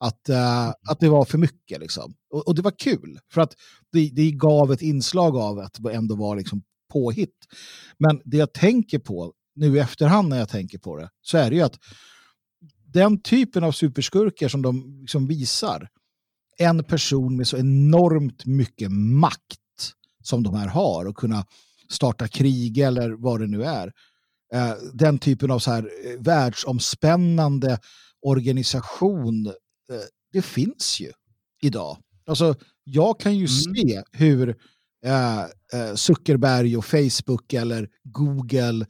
[0.00, 2.14] Att, eh, att det var för mycket liksom.
[2.30, 3.54] Och, och det var kul, för att
[3.92, 6.62] det, det gav ett inslag av att det ändå var liksom
[6.92, 7.38] påhitt.
[7.98, 11.50] Men det jag tänker på, nu i efterhand när jag tänker på det, så är
[11.50, 11.78] det ju att
[12.92, 15.88] den typen av superskurkar som de liksom visar,
[16.58, 19.58] en person med så enormt mycket makt
[20.22, 21.46] som de här har och kunna
[21.90, 23.92] starta krig eller vad det nu är.
[24.54, 27.78] Eh, den typen av så här eh, världsomspännande
[28.22, 29.52] organisation, eh,
[30.32, 31.12] det finns ju
[31.62, 31.96] idag.
[32.26, 34.56] Alltså, jag kan ju se hur
[35.94, 38.86] Zuckerberg och Facebook eller Google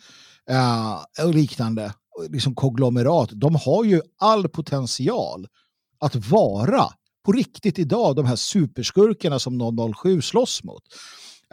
[1.24, 1.92] och liknande
[2.28, 5.46] liksom konglomerat, de har ju all potential
[6.00, 6.84] att vara
[7.24, 10.82] på riktigt idag de här superskurkarna som 007 slåss mot.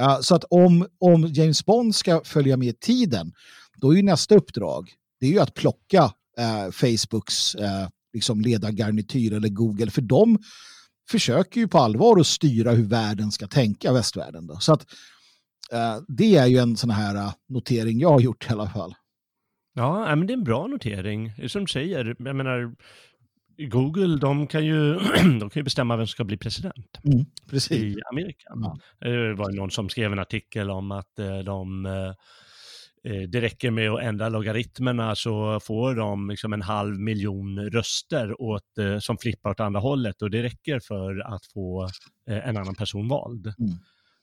[0.01, 3.33] Uh, så att om, om James Bond ska följa med tiden,
[3.77, 6.03] då är ju nästa uppdrag det är ju att plocka
[6.39, 10.39] uh, Facebooks uh, liksom ledargarnityr eller Google, för de
[11.11, 14.47] försöker ju på allvar att styra hur världen ska tänka, västvärlden.
[14.47, 14.59] Då.
[14.59, 14.85] Så att
[16.07, 18.95] det är ju en sån här notering jag har gjort i alla fall.
[19.79, 21.49] Ja, men det är en bra notering.
[21.49, 22.75] Som du säger, jag menar,
[23.57, 24.93] Google, de kan ju,
[25.39, 27.71] de kan ju bestämma vem som ska bli president Mm, precis.
[27.71, 28.47] i Amerika.
[28.49, 28.77] Ja.
[28.99, 33.89] Det var någon som skrev en artikel om att eh, de, eh, det räcker med
[33.89, 39.49] att ändra logaritmerna så får de liksom en halv miljon röster åt, eh, som flippar
[39.49, 41.87] åt andra hållet och det räcker för att få
[42.29, 43.53] eh, en annan person vald.
[43.59, 43.71] Mm.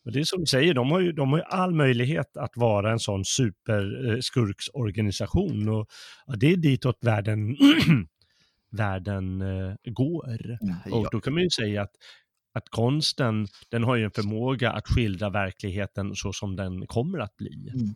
[0.06, 2.56] Och det är som du säger, de har ju, de har ju all möjlighet att
[2.56, 5.88] vara en sån superskurksorganisation och
[6.26, 7.56] ja, det är ditåt världen,
[8.70, 10.58] världen eh, går.
[10.92, 11.92] Och då kan man ju säga att,
[12.54, 17.36] att konsten, den har ju en förmåga att skildra verkligheten så som den kommer att
[17.36, 17.70] bli.
[17.74, 17.94] Mm.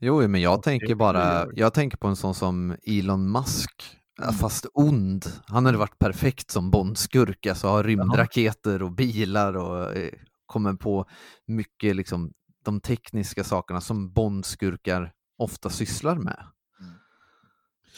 [0.00, 3.82] Jo, men jag tänker bara, jag tänker på en sån som Elon Musk,
[4.22, 4.34] Mm.
[4.34, 5.26] fast ond.
[5.46, 10.12] Han hade varit perfekt som Bondskurk, alltså har rymdraketer och bilar och eh,
[10.52, 11.06] kommer på
[11.46, 12.32] mycket liksom
[12.64, 16.44] de tekniska sakerna som Bondskurkar ofta sysslar med.
[16.80, 16.92] Mm.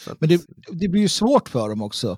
[0.07, 0.41] Att, Men det,
[0.71, 2.17] det blir ju svårt för dem också.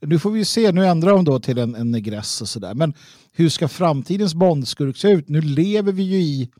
[0.00, 2.74] Nu får vi se, nu ändrar de då till en, en negress och sådär.
[2.74, 2.94] Men
[3.32, 5.28] hur ska framtidens Bondskurk se ut?
[5.28, 6.50] Nu lever vi ju i,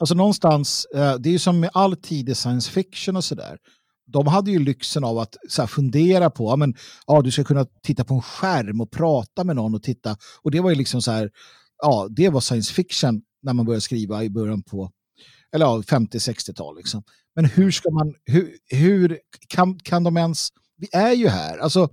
[0.00, 3.58] alltså någonstans, eh, det är ju som med all tidig science fiction och sådär.
[4.06, 6.74] De hade ju lyxen av att så här, fundera på, ja, men,
[7.06, 10.16] ja, du ska kunna titta på en skärm och prata med någon och titta.
[10.42, 11.30] Och det var ju liksom så här,
[11.82, 14.90] ja, det var science fiction när man började skriva i början på,
[15.54, 17.02] eller ja, 50-60-tal liksom.
[17.34, 19.18] Men hur ska man, hur, hur
[19.48, 21.88] kan, kan de ens, vi är ju här, alltså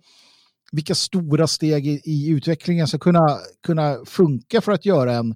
[0.72, 5.36] vilka stora steg i, i utvecklingen ska kunna, kunna funka för att göra en,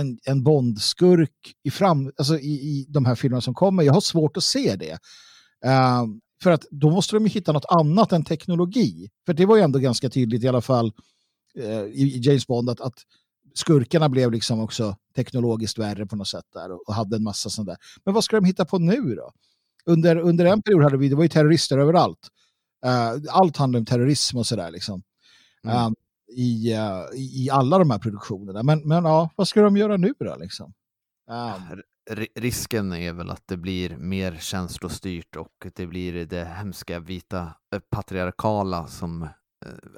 [0.00, 1.30] en, en Bondskurk
[1.64, 3.82] i, fram, alltså i, i de här filmerna som kommer.
[3.82, 4.92] Jag har svårt att se det.
[5.66, 6.04] Uh,
[6.42, 9.08] för att då måste de ju hitta något annat än teknologi.
[9.26, 10.92] För det var ju ändå ganska tydligt i alla fall
[11.58, 12.98] uh, i, i James Bond att, att
[13.54, 17.50] skurkarna blev liksom också teknologiskt värre på något sätt där och, och hade en massa
[17.50, 17.76] sånt där.
[18.04, 19.32] Men vad ska de hitta på nu då?
[19.86, 22.28] Under, under en period hade vi, det var ju terrorister överallt.
[22.84, 25.02] Eh, allt handlar om terrorism och sådär liksom.
[25.64, 25.76] Mm.
[25.76, 25.90] Eh,
[26.36, 28.62] i, eh, i, alla de här produktionerna.
[28.62, 30.72] Men, men ja, vad ska de göra nu då liksom?
[32.10, 37.54] Ri- risken är väl att det blir mer känslostyrt och det blir det hemska vita
[37.74, 39.28] eh, patriarkala som,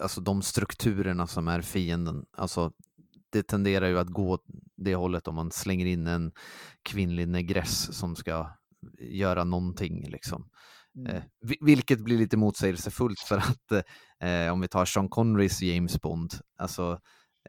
[0.02, 2.24] alltså de strukturerna som är fienden.
[2.36, 2.72] Alltså
[3.36, 4.38] det tenderar ju att gå
[4.76, 6.32] det hållet om man slänger in en
[6.82, 8.50] kvinnlig negress som ska
[9.00, 10.10] göra någonting.
[10.10, 10.48] Liksom.
[11.08, 13.72] Eh, vi- vilket blir lite motsägelsefullt för att
[14.22, 17.00] eh, om vi tar Sean Connerys James Bond, alltså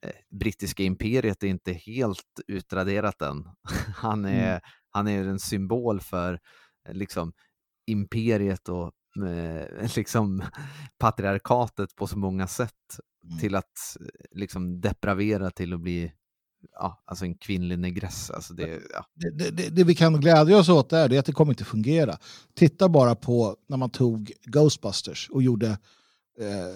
[0.01, 3.43] eh, brittiska imperiet är inte helt utraderat än.
[3.95, 6.39] Han är, han är en symbol för
[6.87, 7.33] eh, liksom
[7.87, 8.91] imperiet och
[9.23, 9.65] eh,
[9.95, 10.43] liksom
[10.97, 12.73] patriarkatet på så många sätt
[13.29, 13.39] Mm.
[13.39, 16.11] till att eh, liksom depravera till att bli
[16.73, 18.31] ja, alltså en kvinnlig negress.
[18.31, 19.05] Alltså det, ja.
[19.15, 21.51] det, det- det, det vi kan glädja oss åt där det är att det kommer
[21.51, 22.17] inte fungera.
[22.55, 25.67] Titta bara på när man tog Ghostbusters och gjorde
[26.39, 26.75] eh,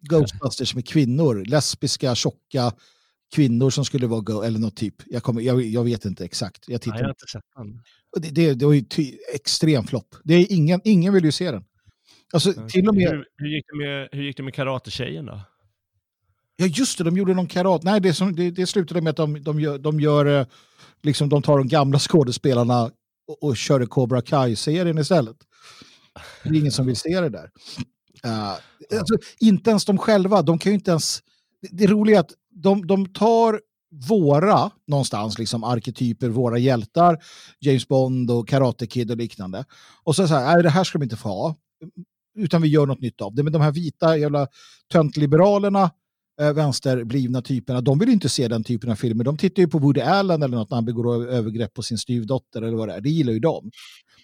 [0.00, 2.72] Ghostbusters med kvinnor, lesbiska, tjocka
[3.34, 4.94] kvinnor som skulle vara, go- eller något typ.
[5.06, 6.64] Jag, kommer, jag, jag vet inte exakt.
[6.66, 6.96] Jag Nej, tittar.
[6.96, 7.82] jag har inte sett den.
[8.22, 10.14] Det, det, det var ju ty, extrem flopp.
[10.24, 11.64] Det är ingen, ingen vill ju se den.
[12.32, 15.40] Alltså, till och med, Hur, hur, gick det med, hur gick det med karatetjejen då?
[16.56, 17.82] ja just det, de gjorde någon karat.
[17.82, 20.46] Nej, det, som, det, det slutade med att de, de gör, de gör eh,
[21.02, 22.90] liksom de tar de gamla skådespelarna
[23.26, 25.36] och, och kör Cobra Kai-serien istället.
[26.42, 27.50] Det är ingen som vill se det där.
[28.26, 28.52] Uh,
[28.98, 31.22] alltså, inte ens de själva, de kan ju inte ens...
[31.62, 33.60] Det, det roliga är att de, de tar
[34.08, 37.18] våra, någonstans, liksom arketyper, våra hjältar,
[37.60, 39.64] James Bond och Karate Kid och liknande.
[40.04, 41.56] Och så, så här, nej det här ska de inte få ha.
[42.38, 43.42] Utan vi gör något nytt av det.
[43.42, 44.48] Men de här vita jävla
[44.92, 45.90] töntliberalerna,
[46.40, 49.24] eh, vänsterblivna typerna, de vill inte se den typen av filmer.
[49.24, 52.62] De tittar ju på Woody Allen eller något när han begår övergrepp på sin styvdotter
[52.62, 53.00] eller vad det är.
[53.00, 53.70] Det gillar ju de.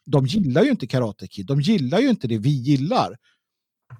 [0.07, 1.47] De gillar ju inte Karate Kid.
[1.47, 3.11] De gillar ju inte det vi gillar.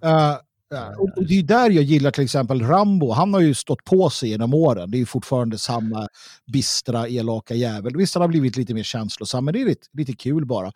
[0.05, 0.37] Uh,
[0.75, 3.13] eh, och det är där jag gillar till exempel Rambo.
[3.13, 4.91] Han har ju stått på sig genom åren.
[4.91, 6.09] Det är ju fortfarande samma
[6.53, 7.97] bistra, elaka jävel.
[7.97, 10.73] Visst, han har blivit lite mer känslosam, men det är lite, lite kul bara.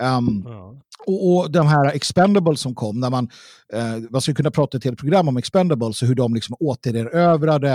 [0.00, 0.76] Ehm, Ja.
[1.06, 3.28] och, och de här Expendables som kom, när man,
[3.72, 7.72] eh, man skulle kunna prata ett helt program om Expendables och hur de liksom återerövrade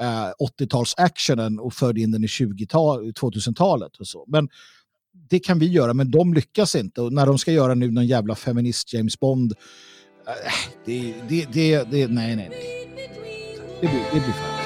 [0.00, 0.30] eh,
[0.60, 4.24] 80-tals-actionen och förde in den i 20-tal 2000-talet och så.
[4.28, 4.48] Men
[5.30, 7.00] det kan vi göra, men de lyckas inte.
[7.00, 9.52] Och när de ska göra nu någon jävla feminist James Bond,
[10.84, 12.86] det, det, det, det, nej, nej, nej.
[13.80, 14.57] Det blir, det blir fan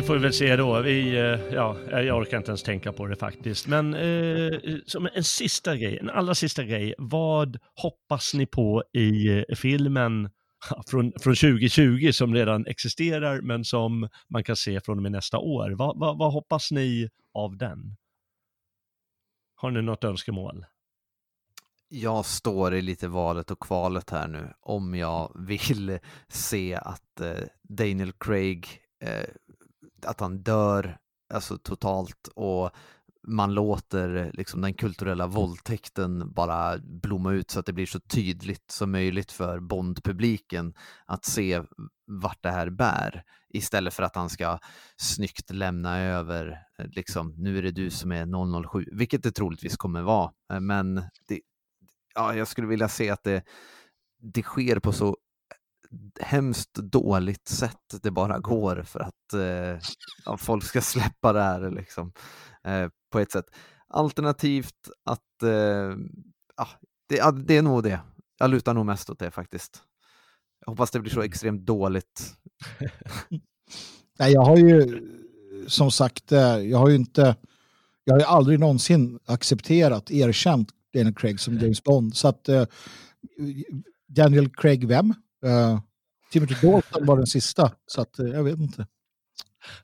[0.00, 0.82] det får vi väl se då.
[0.82, 3.66] Vi, eh, ja, eh, jag orkar inte ens tänka på det faktiskt.
[3.66, 6.94] Men eh, som en sista grej, en allra sista grej.
[6.98, 10.30] Vad hoppas ni på i eh, filmen
[10.86, 15.38] från, från 2020 som redan existerar men som man kan se från och med nästa
[15.38, 15.70] år?
[15.70, 17.96] Vad, vad, vad hoppas ni av den?
[19.54, 20.66] Har ni något önskemål?
[21.88, 25.98] Jag står i lite valet och kvalet här nu om jag vill
[26.28, 27.20] se att
[27.62, 28.66] Daniel Craig,
[30.06, 30.98] att han dör
[31.34, 32.70] alltså totalt och
[33.22, 38.70] man låter liksom den kulturella våldtäkten bara blomma ut så att det blir så tydligt
[38.70, 40.74] som möjligt för Bond-publiken
[41.06, 41.62] att se
[42.06, 44.58] vart det här bär istället för att han ska
[44.96, 50.02] snyggt lämna över, liksom, nu är det du som är 007, vilket det troligtvis kommer
[50.02, 50.94] vara, men
[51.28, 51.40] det,
[52.14, 53.42] ja, jag skulle vilja se att det,
[54.22, 55.16] det sker på så
[56.20, 59.80] hemskt dåligt sätt det bara går för att eh,
[60.24, 62.12] ja, folk ska släppa det här liksom,
[62.64, 63.46] eh, på ett sätt.
[63.88, 65.96] Alternativt att eh,
[66.56, 66.68] ja,
[67.08, 68.00] det, det är nog det.
[68.38, 69.82] Jag lutar nog mest åt det faktiskt.
[70.60, 72.34] Jag hoppas det blir så extremt dåligt.
[74.18, 75.00] Nej, jag har ju
[75.66, 77.36] som sagt, eh, jag har ju inte,
[78.04, 82.16] jag har ju aldrig någonsin accepterat, erkänt Daniel Craig som James Bond.
[82.16, 82.64] Så att eh,
[84.06, 85.14] Daniel Craig vem?
[85.46, 85.80] Uh,
[86.32, 88.86] Timothy Dalton var den sista, så att eh, jag vet inte.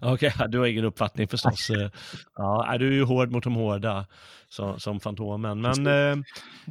[0.00, 1.70] Okej, du har ingen uppfattning förstås.
[1.70, 1.90] Eh,
[2.34, 4.06] ja, du är ju hård mot de hårda
[4.48, 5.60] som, som Fantomen.
[5.60, 6.18] Men eh,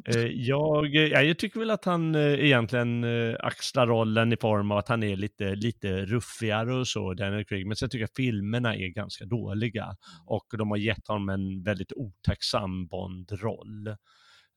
[0.05, 4.71] eh, jag, ja, jag tycker väl att han eh, egentligen eh, axlar rollen i form
[4.71, 7.67] av att han är lite, lite ruffigare och så, Daniel Craig.
[7.67, 9.95] Men sen tycker jag filmerna är ganska dåliga
[10.25, 13.87] och de har gett honom en väldigt otacksam Bond-roll.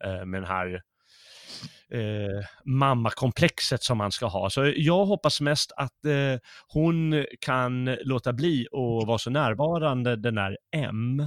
[0.05, 0.83] Eh, med den här
[1.93, 4.51] eh, mammakomplexet som han ska ha.
[4.51, 10.35] Så jag hoppas mest att eh, hon kan låta bli att vara så närvarande den
[10.35, 11.23] där M.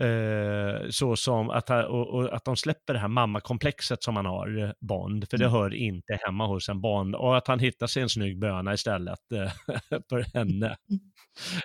[0.00, 4.62] Eh, så som att, och, och att de släpper det här mammakomplexet som han har,
[4.62, 7.14] eh, Bond, för det hör inte hemma hos en Bond.
[7.14, 9.52] Och att han hittar sig en snygg böna istället eh,
[10.08, 10.76] för henne.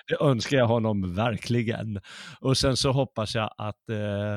[0.08, 2.00] Det önskar jag honom verkligen.
[2.40, 4.36] Och sen så hoppas jag att eh,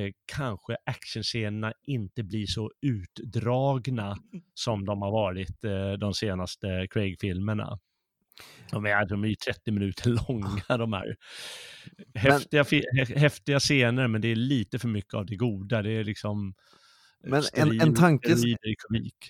[0.00, 4.16] eh, kanske actionscenerna inte blir så utdragna
[4.54, 7.78] som de har varit eh, de senaste Craig-filmerna.
[8.70, 11.16] De är, de är ju 30 minuter långa de här.
[12.14, 15.82] Häftiga, hä- häftiga scener men det är lite för mycket av det goda.
[15.82, 16.54] Det är liksom
[17.24, 18.28] eh, Men en- steril- en tanke-.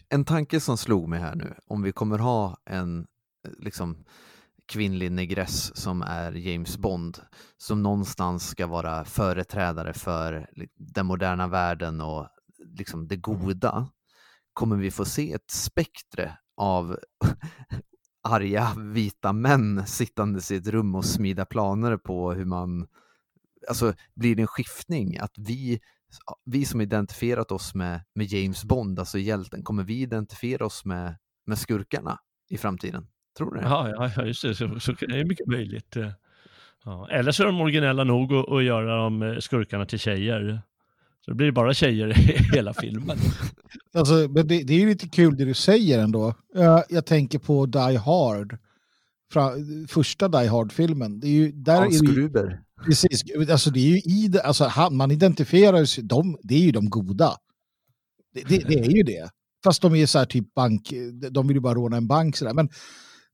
[0.09, 4.05] En tanke som slog mig här nu, om vi kommer ha en eh, liksom
[4.67, 7.19] kvinnlig negress som är James Bond,
[7.57, 12.29] som någonstans ska vara företrädare för den moderna världen och
[12.79, 13.89] liksom det goda,
[14.53, 16.99] kommer vi få se ett spektre av
[18.23, 22.87] arga vita män sittandes i ett rum och smida planer på hur man,
[23.69, 25.81] alltså blir det en skiftning att vi
[26.45, 31.17] vi som identifierat oss med, med James Bond, alltså hjälten, kommer vi identifiera oss med,
[31.47, 32.19] med skurkarna
[32.51, 33.07] i framtiden?
[33.39, 33.67] Tror du det?
[33.67, 34.55] Ja, ja, just det.
[34.55, 35.97] Så, så det är mycket möjligt.
[35.97, 36.11] Eh,
[36.85, 37.09] ja.
[37.11, 40.63] Eller så är de originella nog att, att göra de eh, skurkarna till tjejer.
[41.29, 42.13] Så det blir bara tjejer i
[42.55, 43.19] hela filmen.
[43.95, 46.35] Alltså, men det, det är ju lite kul det du säger ändå.
[46.55, 48.59] Jag, jag tänker på Die Hard.
[49.33, 49.51] Fra,
[49.89, 51.21] första Die Hard-filmen.
[51.21, 52.61] Det är ju, där Hans är det, ju- Gruber.
[52.87, 56.59] precis, alltså det är ju i det, alltså han, man identifierar sig, de, det är
[56.61, 57.33] ju de goda.
[58.35, 59.31] Det, det, det är ju det.
[59.65, 60.93] Fast de är så här typ bank,
[61.31, 62.55] de vill ju bara råna en bank sådär.
[62.55, 62.69] Men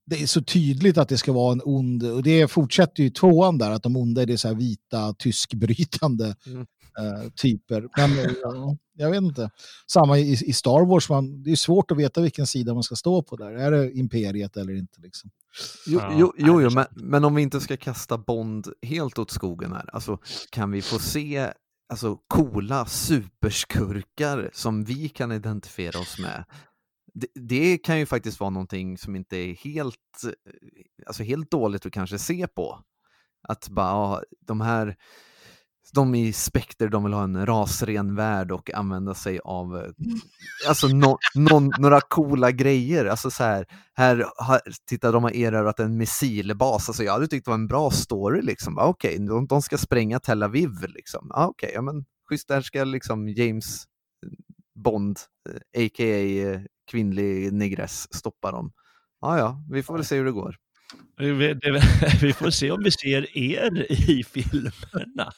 [0.05, 3.57] det är så tydligt att det ska vara en ond, och det fortsätter ju tvåan
[3.57, 6.65] där, att de onda är det så här vita, tyskbrytande Mm.
[6.99, 7.87] Eh, typer.
[7.97, 9.49] Men eh, ja, jag vet inte.
[9.91, 12.95] Samma i, i Star Wars, man, det är svårt att veta vilken sida man ska
[12.95, 13.51] stå på där.
[13.51, 15.01] Är det imperiet eller inte?
[15.01, 15.29] Liksom?
[15.87, 19.71] Jo, jo, jo, jo men, men om vi inte ska kasta Bond helt åt skogen
[19.71, 20.17] här, alltså
[20.49, 21.51] kan vi få se
[21.89, 26.45] alltså, coola superskurkar som vi kan identifiera oss med?
[27.13, 30.31] Det, det kan ju faktiskt vara någonting som inte är helt, eh,
[31.07, 32.79] alltså helt dåligt att kanske se på.
[33.47, 34.95] Att bara, ja, de här,
[35.93, 39.91] de i Spectre, de vill ha en rasren värld och använda sig av eh,
[40.67, 43.05] alltså no, någon, några coola grejer.
[43.05, 46.89] Alltså så här, här, har- titta de har erövrat en missilbas.
[46.89, 48.77] Alltså jag hade tyckt det var en bra story liksom.
[48.77, 51.31] Ah, Okej, de, de ska spränga Tel Aviv liksom.
[51.33, 53.83] Ah, Okej, ja men schysst, där ska liksom James
[54.83, 56.51] Bond, eh, a.k.a.
[56.53, 58.71] eh, kvinnlig negress, stoppa dem.
[59.21, 60.55] Ja, ja, vi får väl se hur det går.
[62.21, 65.33] Vi, får se om vi ser er i filmerna.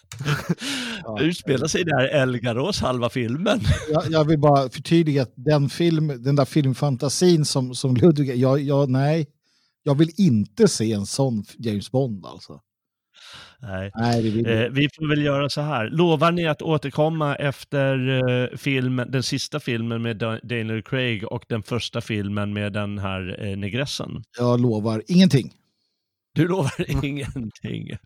[1.03, 1.17] Ja.
[1.19, 3.61] Det utspelar sig där Elgarås halva filmen.
[3.91, 8.59] Jag, jag vill bara förtydliga att den, film, den där filmfantasin som, som Ludvig, jag,
[8.61, 9.27] jag, nej,
[9.83, 12.61] jag vill inte se en sån James Bond alltså.
[13.59, 13.91] Nej.
[13.95, 15.89] Nej, Eh, vi får väl göra så här.
[15.89, 21.45] Lovar ni att återkomma efter eh, filmen, den sista filmen med Da- Daniel Craig och
[21.47, 24.23] den första filmen med den här eh, negressen?
[24.37, 25.53] Jag lovar ingenting.
[26.33, 27.97] Du lovar ingenting.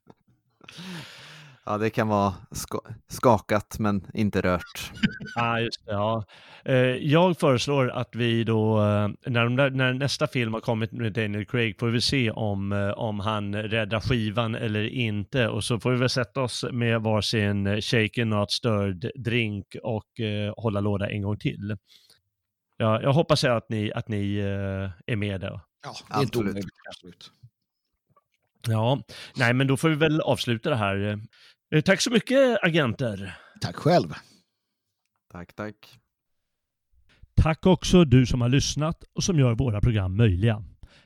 [1.65, 4.91] Ja, det kan vara ska skakat men inte rört.
[5.35, 6.25] Ah, just det, ja.
[6.65, 10.91] Eh, jag föreslår att vi då, eh, när, de där, när nästa film har kommit
[10.91, 15.47] med Daniel Craig, får vi se om, eh, om han räddar skivan eller inte.
[15.47, 20.53] Och så får vi väl sätta oss med varsin shaken not stirred drink och eh,
[20.57, 21.77] hålla låda en gång till.
[22.77, 25.61] Ja, jag hoppas att ni, att ni eh, är med där.
[25.83, 26.51] Ja, det är inte Absolut.
[26.51, 26.75] omöjligt.
[26.89, 27.31] Absolut.
[28.67, 29.03] Ja,
[29.35, 31.19] nej men då får vi väl avsluta det här.
[31.75, 33.37] Eh, tack så mycket agenter.
[33.61, 34.13] Tack själv.
[35.31, 35.75] Tack, tack.
[37.35, 40.63] Tack också du som har lyssnat och som gör våra program möjliga.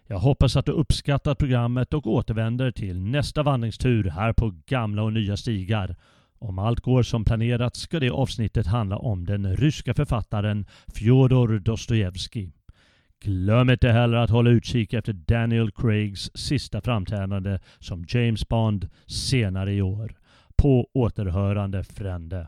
[0.07, 5.14] Jag hoppas att du uppskattat programmet och återvänder till nästa vandringstur här på gamla och
[5.14, 5.95] nya stigar.
[6.40, 10.65] Om allt går som planerat ska det avsnittet handla om den ryska författaren
[10.95, 12.55] Fjodor Dostojevskij.
[13.26, 19.74] Glöm inte heller att hålla utkik efter Daniel Craigs sista framträdande som James Bond senare
[19.74, 20.16] i år.
[20.58, 22.48] På återhörande frände.